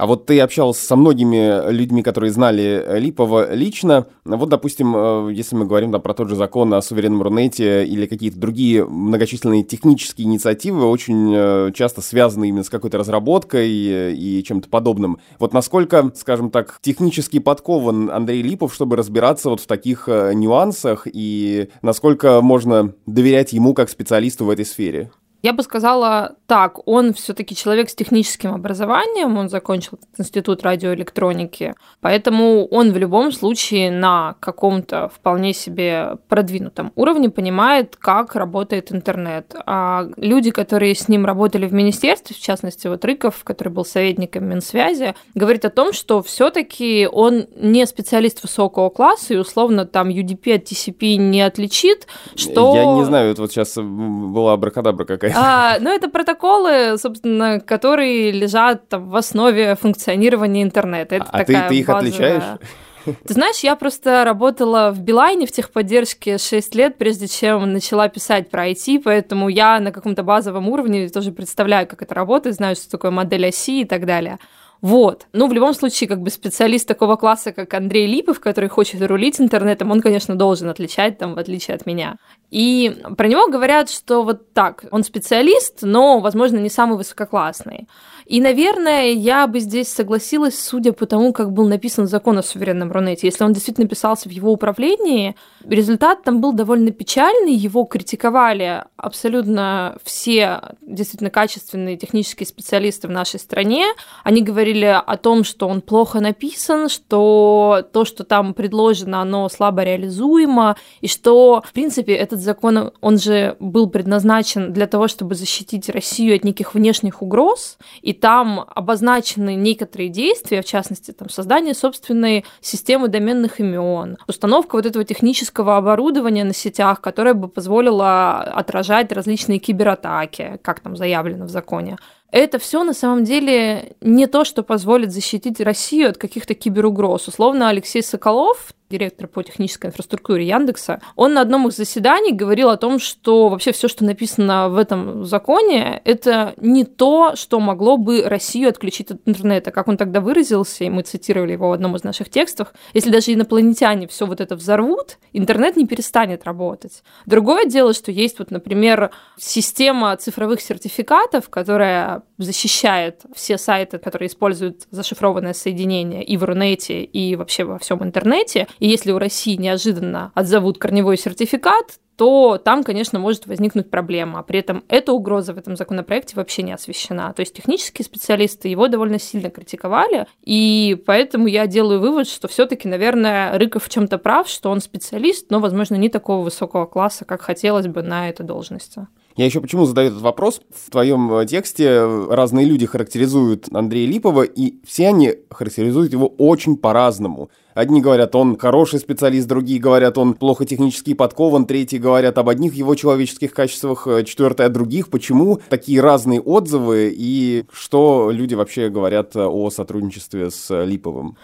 А 0.00 0.06
вот 0.06 0.24
ты 0.24 0.40
общался 0.40 0.82
со 0.82 0.96
многими 0.96 1.70
людьми, 1.70 2.02
которые 2.02 2.32
знали 2.32 2.98
Липова 2.98 3.54
лично. 3.54 4.06
Вот, 4.24 4.48
допустим, 4.48 4.96
э, 4.96 5.30
если 5.34 5.56
мы 5.56 5.66
говорим 5.66 5.90
да, 5.90 5.98
про 5.98 6.14
тот 6.14 6.30
же 6.30 6.36
закон 6.36 6.72
о 6.72 6.80
суверенном 6.80 7.20
Рунете 7.20 7.84
или 7.84 8.06
какие-то 8.06 8.38
другие 8.38 8.86
многочисленные 8.86 9.62
технические 9.62 10.26
инициативы, 10.26 10.86
очень 10.86 11.30
э, 11.34 11.72
часто 11.74 12.00
связаны 12.00 12.48
именно 12.48 12.64
с 12.64 12.70
какой-то 12.70 12.96
разработкой 12.96 13.68
и 13.68 14.42
чем-то 14.42 14.70
подобным. 14.70 15.18
Вот 15.38 15.52
насколько, 15.52 16.10
скажем 16.16 16.50
так, 16.50 16.78
технически 16.80 17.38
подкован 17.38 18.10
Андрей 18.10 18.40
Липов, 18.40 18.72
чтобы 18.72 18.96
разбираться 18.96 19.50
вот 19.50 19.60
в 19.60 19.66
таких 19.66 20.08
э, 20.08 20.32
нюансах, 20.32 21.08
и 21.12 21.68
насколько 21.82 22.40
можно 22.40 22.94
доверять 23.04 23.52
ему 23.52 23.74
как 23.74 23.90
специалисту 23.90 24.46
в 24.46 24.50
этой 24.50 24.64
сфере? 24.64 25.10
Я 25.42 25.52
бы 25.52 25.62
сказала 25.62 26.36
так, 26.46 26.86
он 26.86 27.14
все-таки 27.14 27.54
человек 27.54 27.88
с 27.88 27.94
техническим 27.94 28.52
образованием, 28.52 29.38
он 29.38 29.48
закончил 29.48 29.98
институт 30.18 30.62
радиоэлектроники, 30.62 31.74
поэтому 32.00 32.66
он 32.66 32.92
в 32.92 32.96
любом 32.98 33.32
случае 33.32 33.90
на 33.90 34.34
каком-то 34.40 35.08
вполне 35.08 35.54
себе 35.54 36.18
продвинутом 36.28 36.92
уровне 36.94 37.30
понимает, 37.30 37.96
как 37.96 38.34
работает 38.34 38.92
интернет. 38.92 39.54
А 39.66 40.08
люди, 40.16 40.50
которые 40.50 40.94
с 40.94 41.08
ним 41.08 41.24
работали 41.24 41.66
в 41.66 41.72
министерстве, 41.72 42.36
в 42.36 42.40
частности, 42.40 42.86
вот 42.86 43.04
Рыков, 43.04 43.42
который 43.44 43.70
был 43.70 43.84
советником 43.84 44.44
Минсвязи, 44.44 45.14
говорит 45.34 45.64
о 45.64 45.70
том, 45.70 45.92
что 45.92 46.22
все-таки 46.22 47.08
он 47.10 47.46
не 47.56 47.86
специалист 47.86 48.42
высокого 48.42 48.90
класса 48.90 49.34
и 49.34 49.36
условно 49.38 49.86
там 49.86 50.08
UDP 50.08 50.54
от 50.54 50.64
TCP 50.64 51.16
не 51.16 51.40
отличит, 51.40 52.06
что... 52.34 52.74
Я 52.74 52.84
не 52.84 53.04
знаю, 53.04 53.32
это 53.32 53.42
вот 53.42 53.52
сейчас 53.52 53.76
была 53.76 54.52
абракадабра 54.52 55.04
какая 55.04 55.29
а, 55.34 55.78
ну, 55.80 55.90
это 55.90 56.08
протоколы, 56.08 56.98
собственно, 56.98 57.60
которые 57.60 58.30
лежат 58.30 58.88
там, 58.88 59.08
в 59.08 59.16
основе 59.16 59.76
функционирования 59.76 60.62
интернета. 60.62 61.16
Это 61.16 61.26
а 61.30 61.38
такая 61.38 61.62
ты, 61.62 61.68
ты 61.68 61.78
их 61.80 61.86
базовая... 61.86 62.08
отличаешь? 62.08 62.58
Ты 63.04 63.34
знаешь, 63.34 63.60
я 63.60 63.76
просто 63.76 64.24
работала 64.24 64.90
в 64.90 65.00
Билайне 65.00 65.46
в 65.46 65.52
техподдержке 65.52 66.38
6 66.38 66.74
лет, 66.74 66.98
прежде 66.98 67.28
чем 67.28 67.72
начала 67.72 68.08
писать 68.08 68.50
про 68.50 68.68
IT, 68.68 69.02
поэтому 69.02 69.48
я 69.48 69.80
на 69.80 69.90
каком-то 69.90 70.22
базовом 70.22 70.68
уровне 70.68 71.08
тоже 71.08 71.32
представляю, 71.32 71.86
как 71.86 72.02
это 72.02 72.14
работает, 72.14 72.56
знаю, 72.56 72.76
что 72.76 72.90
такое 72.90 73.10
модель 73.10 73.46
оси 73.46 73.82
и 73.82 73.84
так 73.84 74.04
далее. 74.04 74.38
Вот. 74.82 75.26
Ну, 75.32 75.46
в 75.46 75.52
любом 75.52 75.74
случае, 75.74 76.08
как 76.08 76.20
бы 76.22 76.30
специалист 76.30 76.88
такого 76.88 77.16
класса, 77.16 77.52
как 77.52 77.74
Андрей 77.74 78.06
Липов, 78.06 78.40
который 78.40 78.70
хочет 78.70 79.02
рулить 79.02 79.40
интернетом, 79.40 79.90
он, 79.90 80.00
конечно, 80.00 80.36
должен 80.36 80.68
отличать, 80.68 81.18
там, 81.18 81.34
в 81.34 81.38
отличие 81.38 81.74
от 81.74 81.84
меня. 81.86 82.16
И 82.50 83.02
про 83.16 83.28
него 83.28 83.48
говорят, 83.48 83.90
что 83.90 84.22
вот 84.22 84.52
так, 84.54 84.84
он 84.90 85.04
специалист, 85.04 85.78
но, 85.82 86.20
возможно, 86.20 86.58
не 86.58 86.70
самый 86.70 86.96
высококлассный. 86.96 87.88
И, 88.30 88.40
наверное, 88.40 89.10
я 89.10 89.48
бы 89.48 89.58
здесь 89.58 89.88
согласилась, 89.88 90.56
судя 90.56 90.92
по 90.92 91.04
тому, 91.04 91.32
как 91.32 91.52
был 91.52 91.66
написан 91.66 92.06
закон 92.06 92.38
о 92.38 92.44
суверенном 92.44 92.92
Рунете. 92.92 93.26
Если 93.26 93.42
он 93.42 93.52
действительно 93.52 93.88
писался 93.88 94.28
в 94.28 94.30
его 94.30 94.52
управлении, 94.52 95.34
результат 95.64 96.22
там 96.22 96.40
был 96.40 96.52
довольно 96.52 96.92
печальный, 96.92 97.54
его 97.54 97.82
критиковали 97.82 98.84
абсолютно 98.96 99.98
все 100.04 100.60
действительно 100.80 101.30
качественные 101.30 101.96
технические 101.96 102.46
специалисты 102.46 103.08
в 103.08 103.10
нашей 103.10 103.40
стране. 103.40 103.86
Они 104.22 104.42
говорили 104.42 104.86
о 105.04 105.16
том, 105.16 105.42
что 105.42 105.66
он 105.66 105.80
плохо 105.80 106.20
написан, 106.20 106.88
что 106.88 107.84
то, 107.92 108.04
что 108.04 108.22
там 108.22 108.54
предложено, 108.54 109.22
оно 109.22 109.48
слабо 109.48 109.82
реализуемо, 109.82 110.76
и 111.00 111.08
что, 111.08 111.64
в 111.66 111.72
принципе, 111.72 112.14
этот 112.14 112.38
закон, 112.38 112.92
он 113.00 113.18
же 113.18 113.56
был 113.58 113.90
предназначен 113.90 114.72
для 114.72 114.86
того, 114.86 115.08
чтобы 115.08 115.34
защитить 115.34 115.88
Россию 115.88 116.36
от 116.36 116.44
неких 116.44 116.74
внешних 116.74 117.22
угроз, 117.22 117.76
и 118.02 118.19
там 118.20 118.66
обозначены 118.74 119.54
некоторые 119.54 120.08
действия, 120.08 120.62
в 120.62 120.64
частности, 120.66 121.10
там, 121.12 121.28
создание 121.28 121.74
собственной 121.74 122.44
системы 122.60 123.08
доменных 123.08 123.60
имен, 123.60 124.18
установка 124.26 124.76
вот 124.76 124.86
этого 124.86 125.04
технического 125.04 125.76
оборудования 125.76 126.44
на 126.44 126.54
сетях, 126.54 127.00
которое 127.00 127.34
бы 127.34 127.48
позволило 127.48 128.40
отражать 128.42 129.10
различные 129.12 129.58
кибератаки, 129.58 130.58
как 130.62 130.80
там 130.80 130.96
заявлено 130.96 131.46
в 131.46 131.50
законе. 131.50 131.96
Это 132.32 132.60
все 132.60 132.84
на 132.84 132.94
самом 132.94 133.24
деле 133.24 133.96
не 134.00 134.26
то, 134.26 134.44
что 134.44 134.62
позволит 134.62 135.10
защитить 135.10 135.60
Россию 135.60 136.10
от 136.10 136.16
каких-то 136.16 136.54
киберугроз. 136.54 137.26
Условно, 137.26 137.68
Алексей 137.68 138.02
Соколов, 138.02 138.72
директор 138.90 139.28
по 139.28 139.42
технической 139.42 139.88
инфраструктуре 139.88 140.46
Яндекса, 140.46 141.00
он 141.16 141.34
на 141.34 141.40
одном 141.40 141.68
из 141.68 141.76
заседаний 141.76 142.32
говорил 142.32 142.70
о 142.70 142.76
том, 142.76 142.98
что 142.98 143.48
вообще 143.48 143.72
все, 143.72 143.88
что 143.88 144.04
написано 144.04 144.68
в 144.68 144.76
этом 144.76 145.24
законе, 145.24 146.02
это 146.04 146.54
не 146.56 146.84
то, 146.84 147.36
что 147.36 147.60
могло 147.60 147.96
бы 147.96 148.22
Россию 148.26 148.68
отключить 148.68 149.10
от 149.10 149.20
интернета. 149.26 149.70
Как 149.70 149.88
он 149.88 149.96
тогда 149.96 150.20
выразился, 150.20 150.84
и 150.84 150.90
мы 150.90 151.02
цитировали 151.02 151.52
его 151.52 151.68
в 151.68 151.72
одном 151.72 151.96
из 151.96 152.04
наших 152.04 152.28
текстов, 152.28 152.72
если 152.92 153.10
даже 153.10 153.32
инопланетяне 153.32 154.08
все 154.08 154.26
вот 154.26 154.40
это 154.40 154.56
взорвут, 154.56 155.18
интернет 155.32 155.76
не 155.76 155.86
перестанет 155.86 156.44
работать. 156.44 157.02
Другое 157.26 157.66
дело, 157.66 157.94
что 157.94 158.10
есть 158.10 158.38
вот, 158.38 158.50
например, 158.50 159.10
система 159.38 160.16
цифровых 160.16 160.60
сертификатов, 160.60 161.48
которая 161.48 162.22
защищает 162.44 163.22
все 163.34 163.58
сайты, 163.58 163.98
которые 163.98 164.28
используют 164.28 164.86
зашифрованное 164.90 165.54
соединение 165.54 166.24
и 166.24 166.36
в 166.36 166.44
Рунете, 166.44 167.02
и 167.02 167.36
вообще 167.36 167.64
во 167.64 167.78
всем 167.78 168.02
интернете. 168.02 168.66
И 168.78 168.88
если 168.88 169.12
у 169.12 169.18
России 169.18 169.56
неожиданно 169.56 170.32
отзовут 170.34 170.78
корневой 170.78 171.16
сертификат, 171.16 171.98
то 172.20 172.60
там, 172.62 172.84
конечно, 172.84 173.18
может 173.18 173.46
возникнуть 173.46 173.88
проблема. 173.88 174.42
При 174.42 174.58
этом 174.58 174.84
эта 174.88 175.10
угроза 175.14 175.54
в 175.54 175.58
этом 175.58 175.74
законопроекте 175.74 176.36
вообще 176.36 176.62
не 176.62 176.72
освещена. 176.72 177.32
То 177.32 177.40
есть 177.40 177.54
технические 177.54 178.04
специалисты 178.04 178.68
его 178.68 178.88
довольно 178.88 179.18
сильно 179.18 179.48
критиковали, 179.48 180.26
и 180.42 181.02
поэтому 181.06 181.46
я 181.46 181.66
делаю 181.66 181.98
вывод, 181.98 182.28
что 182.28 182.46
все-таки, 182.46 182.88
наверное, 182.88 183.58
Рыков 183.58 183.84
в 183.84 183.88
чем-то 183.88 184.18
прав, 184.18 184.50
что 184.50 184.68
он 184.70 184.82
специалист, 184.82 185.50
но, 185.50 185.60
возможно, 185.60 185.94
не 185.94 186.10
такого 186.10 186.44
высокого 186.44 186.84
класса, 186.84 187.24
как 187.24 187.40
хотелось 187.40 187.86
бы 187.86 188.02
на 188.02 188.28
этой 188.28 188.44
должности. 188.44 189.06
Я 189.40 189.46
еще 189.46 189.62
почему 189.62 189.86
задаю 189.86 190.10
этот 190.10 190.20
вопрос? 190.20 190.60
В 190.68 190.90
твоем 190.90 191.32
э, 191.32 191.46
тексте 191.46 192.04
разные 192.28 192.66
люди 192.66 192.84
характеризуют 192.84 193.68
Андрея 193.72 194.06
Липова, 194.06 194.42
и 194.42 194.74
все 194.86 195.08
они 195.08 195.32
характеризуют 195.50 196.12
его 196.12 196.26
очень 196.26 196.76
по-разному. 196.76 197.48
Одни 197.72 198.02
говорят, 198.02 198.34
он 198.34 198.58
хороший 198.58 198.98
специалист, 198.98 199.48
другие 199.48 199.80
говорят, 199.80 200.18
он 200.18 200.34
плохо 200.34 200.66
технически 200.66 201.14
подкован, 201.14 201.64
третьи 201.64 201.96
говорят 201.96 202.36
об 202.36 202.50
одних 202.50 202.74
его 202.74 202.94
человеческих 202.94 203.54
качествах, 203.54 204.06
э, 204.06 204.24
четвертые 204.24 204.66
о 204.66 204.68
других. 204.68 205.08
Почему 205.08 205.58
такие 205.70 206.02
разные 206.02 206.42
отзывы 206.42 207.10
и 207.10 207.64
что 207.72 208.30
люди 208.30 208.52
вообще 208.52 208.90
говорят 208.90 209.34
о 209.36 209.70
сотрудничестве 209.70 210.50
с 210.50 210.84
Липовым? 210.84 211.38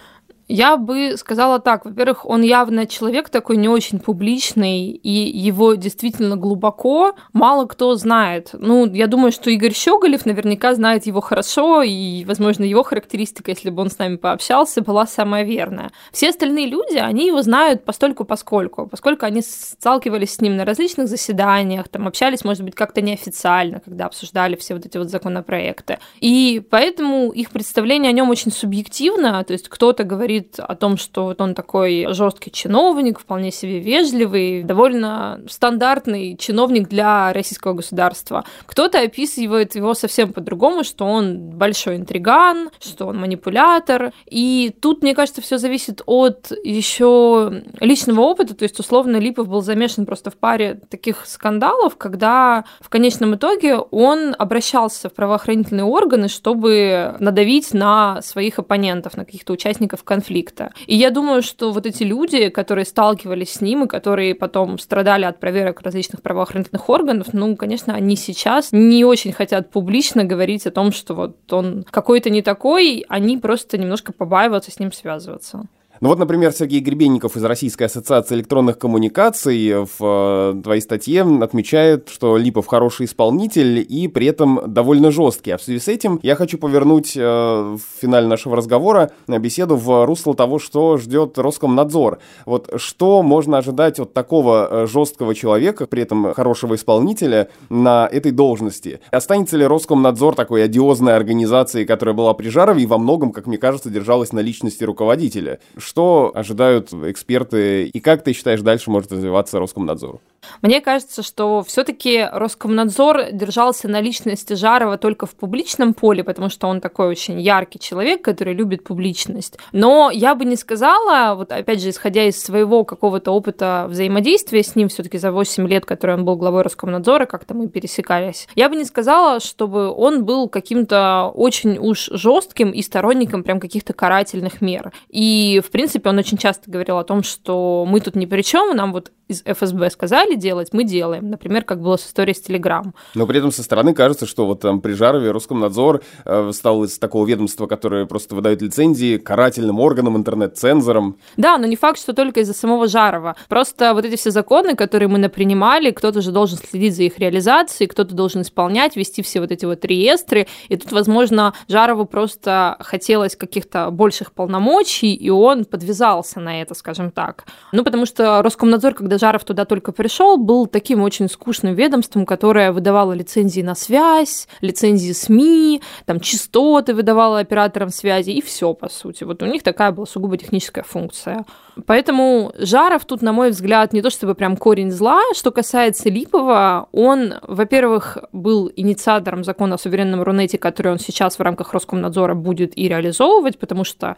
Я 0.49 0.77
бы 0.77 1.17
сказала 1.17 1.59
так. 1.59 1.85
Во-первых, 1.85 2.25
он 2.25 2.43
явно 2.43 2.87
человек 2.87 3.31
такой 3.31 3.57
не 3.57 3.69
очень 3.69 3.99
публичный, 3.99 4.91
и 4.91 5.11
его 5.11 5.75
действительно 5.75 6.37
глубоко 6.37 7.17
мало 7.33 7.67
кто 7.67 7.97
знает. 7.97 8.51
Ну, 8.53 8.87
я 8.87 9.09
думаю, 9.09 9.33
что 9.33 9.51
Игорь 9.51 9.75
Щеголев 9.75 10.25
наверняка 10.25 10.75
знает 10.75 11.07
его 11.07 11.21
хорошо, 11.21 11.83
и, 11.83 12.25
возможно, 12.25 12.63
его 12.63 12.85
характеристика, 12.85 13.51
если 13.51 13.71
бы 13.71 13.83
он 13.83 13.91
с 13.91 13.99
нами 13.99 14.17
пообщался, 14.17 14.83
была 14.83 15.07
самая 15.07 15.43
верная. 15.43 15.91
Все 16.13 16.29
остальные 16.29 16.67
люди, 16.67 16.97
они 16.97 17.27
его 17.27 17.43
знают 17.43 17.85
постольку 17.85 18.25
поскольку, 18.25 18.87
поскольку 18.87 19.27
они 19.27 19.43
сталкивались 19.43 20.35
с 20.35 20.41
ним 20.41 20.57
на 20.57 20.65
различных 20.65 21.09
заседаниях, 21.09 21.89
там 21.89 22.07
общались, 22.07 22.45
может 22.45 22.63
быть, 22.63 22.77
как-то 22.77 23.01
неофициально, 23.01 23.81
когда 23.81 24.07
обсуждали 24.07 24.55
все 24.55 24.75
вот 24.75 24.87
эти 24.87 24.97
вот 24.97 25.11
законопроекты. 25.11 25.99
И 26.21 26.63
поэтому 26.71 27.31
их 27.33 27.51
представление 27.51 28.11
о 28.11 28.13
нем 28.13 28.31
очень 28.31 28.53
субъективно, 28.53 29.43
то 29.43 29.53
есть 29.53 29.69
кто-то 29.69 30.05
говорит, 30.05 30.36
говорит 30.37 30.57
о 30.59 30.75
том, 30.75 30.96
что 30.96 31.25
вот 31.25 31.40
он 31.40 31.55
такой 31.55 32.07
жесткий 32.11 32.51
чиновник, 32.51 33.18
вполне 33.18 33.51
себе 33.51 33.81
вежливый, 33.81 34.62
довольно 34.62 35.40
стандартный 35.49 36.37
чиновник 36.37 36.88
для 36.88 37.33
российского 37.33 37.72
государства. 37.75 38.44
Кто-то 38.66 39.01
описывает 39.01 39.75
его 39.75 39.94
совсем 39.94 40.33
по-другому, 40.33 40.85
что 40.85 41.07
он 41.07 41.38
большой 41.38 41.96
интриган, 41.96 42.70
что 42.81 43.07
он 43.07 43.18
манипулятор. 43.18 44.12
И 44.27 44.75
тут, 44.81 45.03
мне 45.03 45.14
кажется, 45.14 45.40
все 45.40 45.59
зависит 45.59 46.03
от 46.07 46.53
еще 46.64 47.62
личного 47.81 48.20
опыта. 48.20 48.55
То 48.55 48.64
есть, 48.64 48.79
условно, 48.79 49.16
Липов 49.16 49.49
был 49.49 49.62
замешан 49.62 50.07
просто 50.07 50.31
в 50.31 50.37
паре 50.37 50.81
таких 50.90 51.27
скандалов, 51.27 51.96
когда 51.96 52.64
в 52.81 52.88
конечном 52.88 53.35
итоге 53.35 53.77
он 53.79 54.35
обращался 54.38 55.09
в 55.09 55.14
правоохранительные 55.14 55.85
органы, 55.85 56.29
чтобы 56.29 57.16
надавить 57.20 57.72
на 57.75 58.20
своих 58.22 58.59
оппонентов, 58.59 59.16
на 59.16 59.25
каких-то 59.25 59.53
участников 59.53 60.05
конфликта 60.05 60.26
конфликта. 60.27 60.73
И 60.87 60.97
я 60.97 61.11
думаю, 61.11 61.43
что 61.43 61.73
вот 61.73 61.87
эти 61.87 62.03
люди, 62.03 62.49
которые 62.49 62.85
сталкивались 62.85 63.53
с 63.53 63.61
ним 63.61 63.85
и 63.85 63.89
которые 63.89 64.35
потом 64.35 64.79
страдали 64.79 65.25
от 65.25 65.41
проверок 65.41 65.83
различных 65.83 66.23
правоохранительных 66.23 66.89
органов, 66.89 67.29
ну, 67.33 67.57
конечно, 67.57 67.95
они 67.95 68.17
сейчас 68.17 68.69
не 68.73 69.05
очень 69.05 69.33
хотят 69.33 69.71
публично 69.71 70.25
говорить 70.25 70.67
о 70.67 70.71
том, 70.71 70.93
что 70.93 71.15
вот 71.15 71.53
он 71.53 71.85
какой-то 71.91 72.31
не 72.31 72.43
такой, 72.43 73.05
они 73.09 73.39
просто 73.39 73.79
немножко 73.79 74.12
побаиваются 74.12 74.71
с 74.71 74.81
ним 74.81 74.93
связываться. 74.93 75.67
Ну 76.01 76.09
вот, 76.11 76.19
например, 76.19 76.53
Сергей 76.53 76.81
Гребенников 76.81 77.37
из 77.37 77.45
Российской 77.45 77.85
ассоциации 77.85 78.35
электронных 78.35 78.79
коммуникаций 78.79 79.85
в 79.85 79.97
э, 80.01 80.61
твоей 80.63 80.81
статье 80.81 81.23
отмечает, 81.41 82.11
что 82.11 82.37
Липов 82.37 82.67
хороший 82.67 83.07
исполнитель 83.07 83.85
и 83.89 84.07
при 84.09 84.27
этом 84.27 84.61
довольно 84.67 85.11
жесткий. 85.11 85.53
А 85.53 85.59
в 85.59 85.63
связи 85.63 85.81
с 85.81 85.89
этим 85.89 86.21
я 86.23 86.35
хочу 86.35 86.59
повернуть 86.59 87.17
э, 87.17 87.21
в 87.21 87.81
финале 88.01 88.27
нашего 88.27 88.57
разговора 88.57 89.11
беседу 89.27 89.77
в 89.77 90.05
русло 90.05 90.35
того, 90.35 90.59
что 90.59 90.99
ждет 90.99 91.39
Роскомнадзор. 91.39 92.19
Вот 92.45 92.71
что 92.77 93.23
можно 93.23 93.59
ожидать 93.59 93.99
от 93.99 94.13
такого 94.13 94.69
э, 94.71 94.87
жесткого 94.87 95.35
человека, 95.35 95.87
при 95.87 96.03
этом 96.03 96.35
хорошего 96.35 96.75
исполнителя 96.75 97.49
на 97.71 98.07
этой 98.11 98.33
должности? 98.33 99.01
Останется 99.11 99.57
ли 99.57 99.67
Роскомнадзор 99.67 100.35
такой 100.35 100.63
одиозной 100.65 101.17
организацией, 101.17 101.87
которая 101.87 102.15
была 102.15 102.35
при 102.35 102.49
Жарове 102.49 102.83
и 102.83 102.87
во 102.87 102.99
многом, 102.99 103.33
как 103.33 103.47
мне 103.47 103.57
кажется, 103.57 103.89
держалась 103.89 104.33
на 104.33 104.41
личности 104.41 104.85
руководителя? 104.85 105.59
Что 105.87 106.33
ожидают 106.35 106.92
эксперты 106.92 107.87
и 107.87 108.01
как 108.01 108.25
ты 108.25 108.33
считаешь 108.33 108.61
дальше 108.61 108.90
может 108.90 109.12
развиваться 109.12 109.61
Роскомнадзор? 109.61 110.18
Мне 110.62 110.81
кажется, 110.81 111.22
что 111.22 111.62
все-таки 111.62 112.27
Роскомнадзор 112.33 113.33
держался 113.33 113.88
на 113.88 114.01
личности 114.01 114.55
Жарова 114.55 114.99
только 114.99 115.27
в 115.27 115.35
публичном 115.35 115.94
поле, 115.94 116.25
потому 116.25 116.49
что 116.49 116.66
он 116.66 116.81
такой 116.81 117.09
очень 117.09 117.40
яркий 117.40 117.79
человек, 117.79 118.22
который 118.22 118.55
любит 118.55 118.85
публичность. 118.85 119.59
Но 119.72 120.11
я 120.12 120.35
бы 120.35 120.44
не 120.44 120.57
сказала, 120.57 121.35
вот 121.35 121.53
опять 121.53 121.81
же, 121.81 121.90
исходя 121.90 122.25
из 122.25 122.42
своего 122.42 122.85
какого-то 122.85 123.31
опыта 123.33 123.87
взаимодействия 123.88 124.62
с 124.62 124.77
ним 124.77 124.88
все-таки 124.88 125.18
за 125.18 125.33
8 125.33 125.66
лет, 125.68 125.85
который 125.85 126.16
он 126.16 126.25
был 126.25 126.37
главой 126.37 126.62
Роскомнадзора, 126.62 127.27
как-то 127.27 127.55
мы 127.55 127.68
пересекались, 127.68 128.49
я 128.55 128.68
бы 128.68 128.77
не 128.77 128.85
сказала, 128.85 129.40
чтобы 129.40 129.90
он 129.90 130.25
был 130.25 130.49
каким-то 130.49 131.31
очень 131.35 131.79
уж 131.79 132.09
жестким 132.12 132.70
и 132.70 132.83
сторонником 132.83 133.42
прям 133.42 133.61
каких-то 133.61 133.92
карательных 133.92 134.61
мер. 134.61 134.92
И, 135.11 135.61
в 135.64 135.70
принципе, 135.77 136.09
он 136.09 136.17
очень 136.17 136.39
часто 136.39 136.71
говорил 136.71 136.97
о 136.97 137.05
том, 137.05 137.23
что 137.23 137.85
мы 137.87 138.01
тут 138.01 138.17
ни 138.17 138.25
при 138.25 138.41
чем, 138.41 138.75
нам 138.75 138.95
вот 138.95 139.12
из 139.29 139.43
ФСБ 139.45 139.91
сказали 139.91 140.35
делать, 140.35 140.69
мы 140.73 140.85
делаем. 140.85 141.29
Например, 141.29 141.65
как 141.65 141.83
было 141.83 141.99
с 141.99 142.07
историей 142.07 142.35
с 142.35 142.41
Телеграм. 142.41 142.95
Но 143.15 143.27
при 143.27 143.39
этом 143.39 143.53
со 143.53 143.62
стороны 143.62 143.93
кажется, 143.93 144.25
что 144.25 144.47
вот 144.47 144.61
там 144.61 144.81
при 144.81 144.93
Жарове 144.93 145.33
Роскомнадзор 145.33 146.03
э, 146.25 146.51
стал 146.55 146.85
из 146.85 146.99
такого 146.99 147.27
ведомства, 147.27 147.67
которое 147.67 148.07
просто 148.07 148.35
выдает 148.35 148.62
лицензии, 148.62 149.19
карательным 149.19 149.79
органом, 149.81 150.17
интернет-цензором. 150.17 151.19
Да, 151.37 151.59
но 151.59 151.67
не 151.67 151.77
факт, 151.77 151.99
что 151.99 152.15
только 152.15 152.41
из-за 152.41 152.55
самого 152.55 152.89
Жарова. 152.89 153.37
Просто 153.51 153.93
вот 153.93 154.07
эти 154.07 154.17
все 154.17 154.31
законы, 154.31 154.77
которые 154.77 155.09
мы 155.09 155.19
напринимали, 155.19 155.91
кто-то 155.91 156.23
же 156.23 156.33
должен 156.33 156.57
следить 156.57 156.97
за 156.97 157.03
их 157.03 157.19
реализацией, 157.19 157.89
кто-то 157.89 158.15
должен 158.15 158.41
исполнять, 158.41 158.97
вести 158.97 159.23
все 159.23 159.41
вот 159.41 159.51
эти 159.51 159.67
вот 159.67 159.85
реестры. 159.85 160.47
И 160.71 160.77
тут, 160.77 160.93
возможно, 160.93 161.53
Жарову 161.69 162.07
просто 162.07 162.77
хотелось 162.81 163.37
каких-то 163.37 163.91
больших 163.91 164.33
полномочий, 164.33 165.12
и 165.12 165.29
он 165.29 165.66
подвязался 165.71 166.41
на 166.41 166.63
это, 166.63 166.75
скажем 166.75 167.11
так. 167.11 167.45
Ну, 167.73 167.85
потому 167.85 168.07
что 168.07 168.43
Роскомнадзор, 168.43 168.95
когда 168.95 169.19
Жаров 169.19 169.45
туда 169.45 169.65
только 169.65 169.93
пришел, 169.93 170.37
был 170.37 170.67
таким 170.67 171.03
очень 171.03 171.29
скучным 171.29 171.75
ведомством, 171.75 172.27
которое 172.27 172.73
выдавало 172.73 173.13
лицензии 173.13 173.61
на 173.61 173.75
связь, 173.75 174.49
лицензии 174.61 175.13
СМИ, 175.13 175.83
там 176.05 176.21
частоты 176.21 176.95
выдавало 176.95 177.39
операторам 177.39 177.91
связи, 177.91 178.31
и 178.31 178.41
все, 178.41 178.75
по 178.75 178.89
сути. 178.89 179.25
Вот 179.25 179.43
у 179.43 179.47
них 179.47 179.63
такая 179.63 179.93
была 179.93 180.07
сугубо 180.07 180.37
техническая 180.37 180.85
функция. 180.85 181.45
Поэтому 181.85 182.53
Жаров 182.57 183.05
тут, 183.05 183.21
на 183.21 183.33
мой 183.33 183.51
взгляд, 183.51 183.93
не 183.93 184.01
то 184.01 184.11
чтобы 184.11 184.35
прям 184.35 184.57
корень 184.57 184.91
зла. 184.91 185.21
Что 185.35 185.51
касается 185.51 186.09
Липова, 186.09 186.89
он, 186.93 187.35
во-первых, 187.43 188.19
был 188.33 188.71
инициатором 188.75 189.45
закона 189.45 189.75
о 189.75 189.79
суверенном 189.79 190.23
Рунете, 190.23 190.57
который 190.57 190.93
он 190.93 190.99
сейчас 190.99 191.39
в 191.39 191.43
рамках 191.43 191.75
Роскомнадзора 191.75 192.35
будет 192.35 192.77
и 192.79 192.89
реализовывать, 192.89 193.59
потому 193.59 193.85
что 193.85 194.17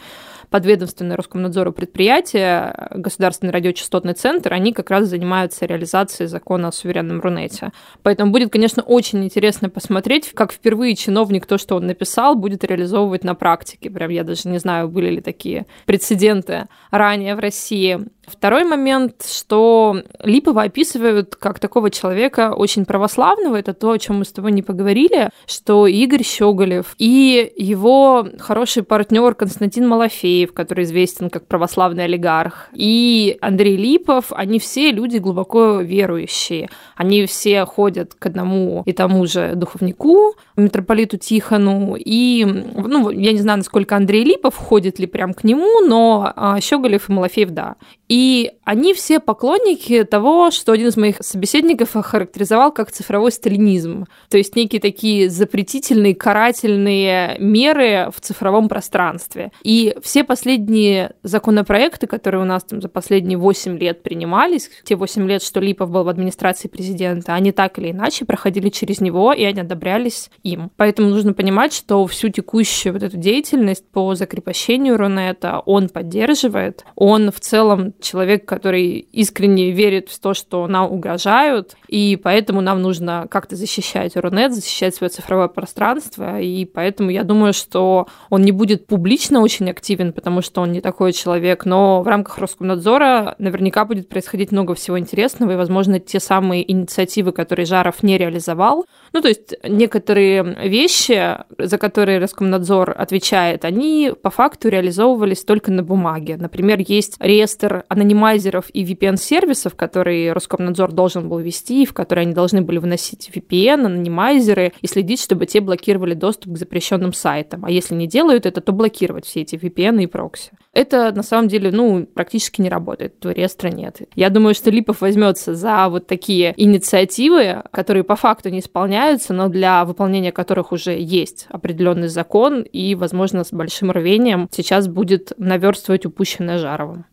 подведомственное 0.51 1.17
Роскомнадзору 1.38 1.72
предприятие, 1.72 2.74
Государственный 2.90 3.53
радиочастотный 3.53 4.14
центр, 4.14 4.53
они 4.53 4.72
как 4.72 4.90
раз 4.90 5.07
занимаются 5.07 5.66
реализацией 5.66 6.27
закона 6.27 6.68
о 6.68 6.72
суверенном 6.72 7.20
Рунете. 7.20 7.70
Поэтому 8.03 8.33
будет, 8.33 8.51
конечно, 8.51 8.83
очень 8.83 9.24
интересно 9.24 9.70
посмотреть, 9.70 10.33
как 10.33 10.53
впервые 10.53 10.96
чиновник 10.96 11.46
то, 11.46 11.57
что 11.57 11.77
он 11.77 11.87
написал, 11.87 12.35
будет 12.35 12.64
реализовывать 12.64 13.22
на 13.22 13.37
практике. 13.37 13.88
Прям 13.88 14.11
я 14.11 14.24
даже 14.24 14.48
не 14.48 14.59
знаю, 14.59 14.88
были 14.88 15.11
ли 15.11 15.20
такие 15.20 15.66
прецеденты 15.87 16.66
ранее 16.90 17.37
в 17.37 17.38
России. 17.38 18.01
Второй 18.31 18.64
момент, 18.64 19.25
что 19.25 20.03
Липова 20.23 20.62
описывают 20.62 21.37
как 21.37 21.59
такого 21.59 21.91
человека 21.91 22.55
очень 22.55 22.85
православного, 22.85 23.57
это 23.57 23.75
то, 23.75 23.91
о 23.91 23.99
чем 23.99 24.19
мы 24.19 24.25
с 24.25 24.33
тобой 24.33 24.53
не 24.53 24.62
поговорили, 24.62 25.31
что 25.47 25.87
Игорь 25.87 26.23
Щеголев 26.23 26.95
и 26.99 27.53
его 27.57 28.29
хороший 28.38 28.83
партнер 28.83 29.35
Константин 29.35 29.88
Малафеев, 29.88 30.53
который 30.53 30.85
известен 30.85 31.31
как 31.31 31.47
православный 31.47 32.05
олигарх, 32.05 32.69
и 32.73 33.38
Андрей 33.41 33.77
Липов, 33.77 34.27
они 34.31 34.59
все 34.59 34.93
люди 34.93 35.19
глубоко 35.19 35.81
верующие. 35.81 36.69
Они 36.97 37.27
все 37.27 37.64
ходят 37.64 38.14
к 38.14 38.27
одному 38.27 38.83
и 38.87 38.93
тому 38.93 39.27
же 39.27 39.55
духовнику, 39.55 40.35
митрополиту 40.57 41.17
Тихону, 41.17 41.97
и, 41.97 42.45
ну, 42.45 43.11
я 43.11 43.33
не 43.33 43.38
знаю, 43.38 43.59
насколько 43.59 43.97
Андрей 43.97 44.25
Липов 44.25 44.57
ходит 44.57 44.99
ли 44.99 45.07
прям 45.07 45.35
к 45.35 45.45
нему, 45.45 45.81
но 45.81 46.33
а, 46.35 46.61
Щеголев 46.61 47.09
и 47.09 47.12
Малафеев, 47.12 47.51
да. 47.51 47.77
И 48.09 48.53
они 48.64 48.94
все 48.94 49.21
поклонники 49.21 50.05
того, 50.05 50.51
что 50.51 50.73
один 50.73 50.88
из 50.88 50.97
моих 50.97 51.16
собеседников 51.21 51.94
охарактеризовал 51.97 52.73
как 52.73 52.90
цифровой 52.90 53.33
сталинизм. 53.33 54.07
То 54.31 54.38
есть 54.38 54.57
некие 54.57 54.81
такие 54.81 55.29
запретительные, 55.31 56.14
карательные 56.14 57.37
меры 57.38 58.11
в 58.14 58.21
цифровом 58.21 58.68
пространстве. 58.68 59.53
И 59.62 59.94
все 60.03 60.25
последние 60.25 61.12
законопроекты, 61.23 62.07
которые 62.07 62.42
у 62.42 62.47
нас 62.47 62.64
там 62.64 62.81
за 62.81 62.88
последние 62.88 63.38
8 63.38 63.79
лет 63.79 64.03
принимались, 64.03 64.71
те 64.85 64.97
8 64.97 65.29
лет, 65.29 65.42
что 65.42 65.61
Липов 65.61 65.90
был 65.90 66.05
в 66.05 66.09
администрации 66.09 66.68
президента, 66.68 67.35
они 67.35 67.53
так 67.53 67.79
или 67.79 67.90
иначе 67.90 68.25
проходили 68.25 68.71
через 68.71 69.01
него, 69.01 69.33
и 69.33 69.44
они 69.44 69.61
одобрялись 69.61 70.31
им. 70.42 70.71
Поэтому 70.77 71.11
нужно 71.11 71.35
понимать, 71.35 71.75
что 71.75 72.07
всю 72.07 72.29
текущую 72.29 72.94
вот 72.94 73.03
эту 73.03 73.16
деятельность 73.16 73.87
по 73.90 74.14
закрепощению 74.14 74.97
Рунета 74.97 75.61
он 75.66 75.88
поддерживает. 75.88 76.85
Он 76.94 77.31
в 77.31 77.40
целом 77.40 77.92
человек, 78.01 78.45
который 78.45 79.09
искренне 79.13 79.71
верит 79.71 80.09
в 80.09 80.19
то, 80.21 80.35
что 80.35 80.67
нам 80.67 80.91
угрожают, 80.91 81.77
и 81.89 82.17
поэтому 82.17 82.61
нам 82.61 82.83
нужно 82.83 83.27
как-то 83.31 83.57
защищать 83.57 84.17
Рунет, 84.17 84.55
защищать 84.55 84.95
свое 84.95 85.11
цифровое 85.11 85.49
пространство, 85.49 86.41
и 86.41 86.65
поэтому 86.65 87.11
я 87.11 87.25
думаю, 87.25 87.53
что 87.53 88.07
он 88.31 88.43
не 88.43 88.53
будет 88.53 88.87
публично 88.87 89.41
очень 89.41 89.71
активен, 89.71 90.13
потому 90.13 90.43
что 90.43 90.61
он 90.61 90.73
не 90.73 90.81
такой 90.81 91.13
человек, 91.13 91.65
но 91.65 92.03
в 92.03 92.07
рамках 92.07 92.39
Роскомнадзора 92.39 93.35
наверняка 93.39 93.85
будет 93.85 94.09
происходить 94.09 94.53
много 94.53 94.75
всего 94.75 94.99
интересного, 94.99 95.53
и, 95.53 95.57
возможно, 95.57 96.01
те 96.01 96.21
самые 96.21 96.71
инициативы, 96.71 97.33
которые 97.33 97.67
Жаров 97.67 98.03
не 98.03 98.19
реализовал, 98.19 98.87
ну, 99.12 99.21
то 99.21 99.29
есть 99.29 99.55
некоторые 99.62 100.42
вещи, 100.68 101.38
за 101.59 101.79
которые 101.79 102.18
Роскомнадзор 102.18 102.94
отвечает, 102.97 103.64
они 103.64 104.12
по 104.21 104.31
факту 104.31 104.68
реализовывались 104.68 105.44
только 105.44 105.71
на 105.73 105.83
бумаге. 105.83 106.37
Например, 106.37 106.79
есть 106.81 107.16
реестр 107.21 107.85
анонимайзеров 107.88 108.66
и 108.73 108.85
VPN-сервисов, 108.85 109.75
которые 109.75 110.33
Роскомнадзор 110.33 110.92
должен 110.92 111.29
был 111.29 111.38
вести, 111.38 111.87
в 111.87 111.92
которые 111.92 112.23
они 112.23 112.35
должны 112.35 112.62
были 112.62 112.79
выносить 112.79 113.31
VPN, 113.35 113.87
анонимайзеры 113.87 114.73
и 114.81 114.87
следить, 114.87 115.21
чтобы 115.21 115.47
те 115.47 115.61
блокировали 115.61 116.14
доступ 116.14 116.55
к 116.55 116.59
запрещенным 116.59 117.12
сайтам. 117.12 117.64
А 117.64 117.71
если 117.71 117.94
не 117.94 118.07
делают 118.07 118.47
это, 118.47 118.61
то 118.61 118.73
блокировать 118.73 119.27
все 119.27 119.42
эти 119.42 119.57
VPN 119.57 120.03
и 120.03 120.07
прокси. 120.07 120.53
Это 120.73 121.12
на 121.12 121.23
самом 121.23 121.49
деле, 121.49 121.71
ну, 121.73 122.07
практически 122.07 122.61
не 122.61 122.68
работает, 122.68 123.16
этого 123.18 123.33
реестра 123.33 123.68
нет. 123.68 124.03
Я 124.14 124.31
думаю, 124.31 124.55
что 124.55 124.71
Липов 124.71 125.01
возьмется 125.01 125.55
за 125.55 125.88
вот 125.88 126.07
такие 126.07 126.55
инициативы, 126.57 127.64
которые 127.73 128.05
по 128.05 128.16
факту 128.16 128.49
не 128.51 128.61
исполняются, 129.09 129.33
но 129.33 129.49
для 129.49 129.85
выполнения 129.85 130.33
которых 130.33 130.73
уже 130.73 130.99
есть 130.99 131.47
определенный 131.51 132.09
закон 132.09 132.62
и, 132.62 132.94
возможно, 132.94 133.44
с 133.44 133.53
большим 133.53 133.90
рвением 133.90 134.49
сейчас 134.51 134.88
будет 134.88 135.33
наверстывать 135.38 136.07
упущенное 136.07 136.59
Жаровым. 136.59 137.07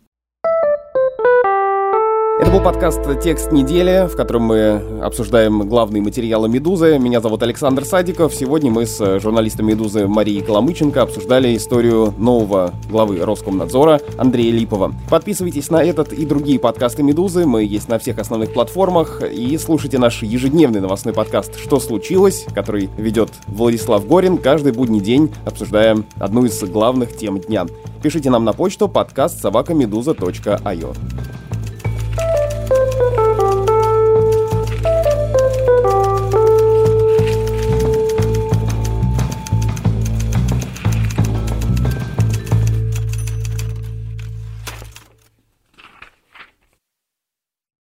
Это 2.38 2.52
был 2.52 2.62
подкаст 2.62 3.00
«Текст 3.24 3.54
недели», 3.54 4.10
в 4.12 4.18
котором 4.18 4.42
мы 4.42 4.82
обсуждаем 5.02 5.70
главные 5.70 6.02
материалы 6.02 6.50
«Медузы». 6.50 7.00
Меня 7.00 7.22
зовут 7.22 7.42
Александр 7.44 7.86
Садиков. 7.86 8.36
Сегодня 8.36 8.70
мы 8.70 8.86
с 8.86 9.22
журналистом 9.22 9.68
«Медузы» 9.68 10.06
Марией 10.06 10.42
Коломыченко 10.42 11.02
обсуждали 11.02 11.56
историю 11.56 12.14
нового 12.18 12.74
главы 12.90 13.24
Роскомнадзора 13.24 14.02
Андрея 14.18 14.52
Липова. 14.52 14.92
Подписывайтесь 15.10 15.70
на 15.70 15.82
этот 15.82 16.12
и 16.12 16.26
другие 16.26 16.60
подкасты 16.60 17.04
«Медузы». 17.04 17.46
Мы 17.46 17.64
есть 17.64 17.88
на 17.88 18.00
всех 18.00 18.20
основных 18.20 18.52
платформах. 18.52 19.24
И 19.24 19.58
слушайте 19.58 19.98
наш 19.98 20.22
ежедневный 20.22 20.82
новостной 20.82 21.14
подкаст 21.14 21.58
«Что 21.58 21.80
случилось?», 21.80 22.48
который 22.54 22.90
ведет 22.98 23.30
Владислав 23.48 24.06
Горин 24.06 24.40
каждый 24.40 24.74
будний 24.74 25.00
день, 25.00 25.34
обсуждая 25.46 26.04
одну 26.20 26.44
из 26.44 26.62
главных 26.66 27.16
тем 27.16 27.40
дня. 27.40 27.66
Пишите 28.04 28.30
нам 28.30 28.44
на 28.44 28.52
почту 28.52 28.90
подкаст 28.90 29.40
собакамедуза.io. 29.40 30.96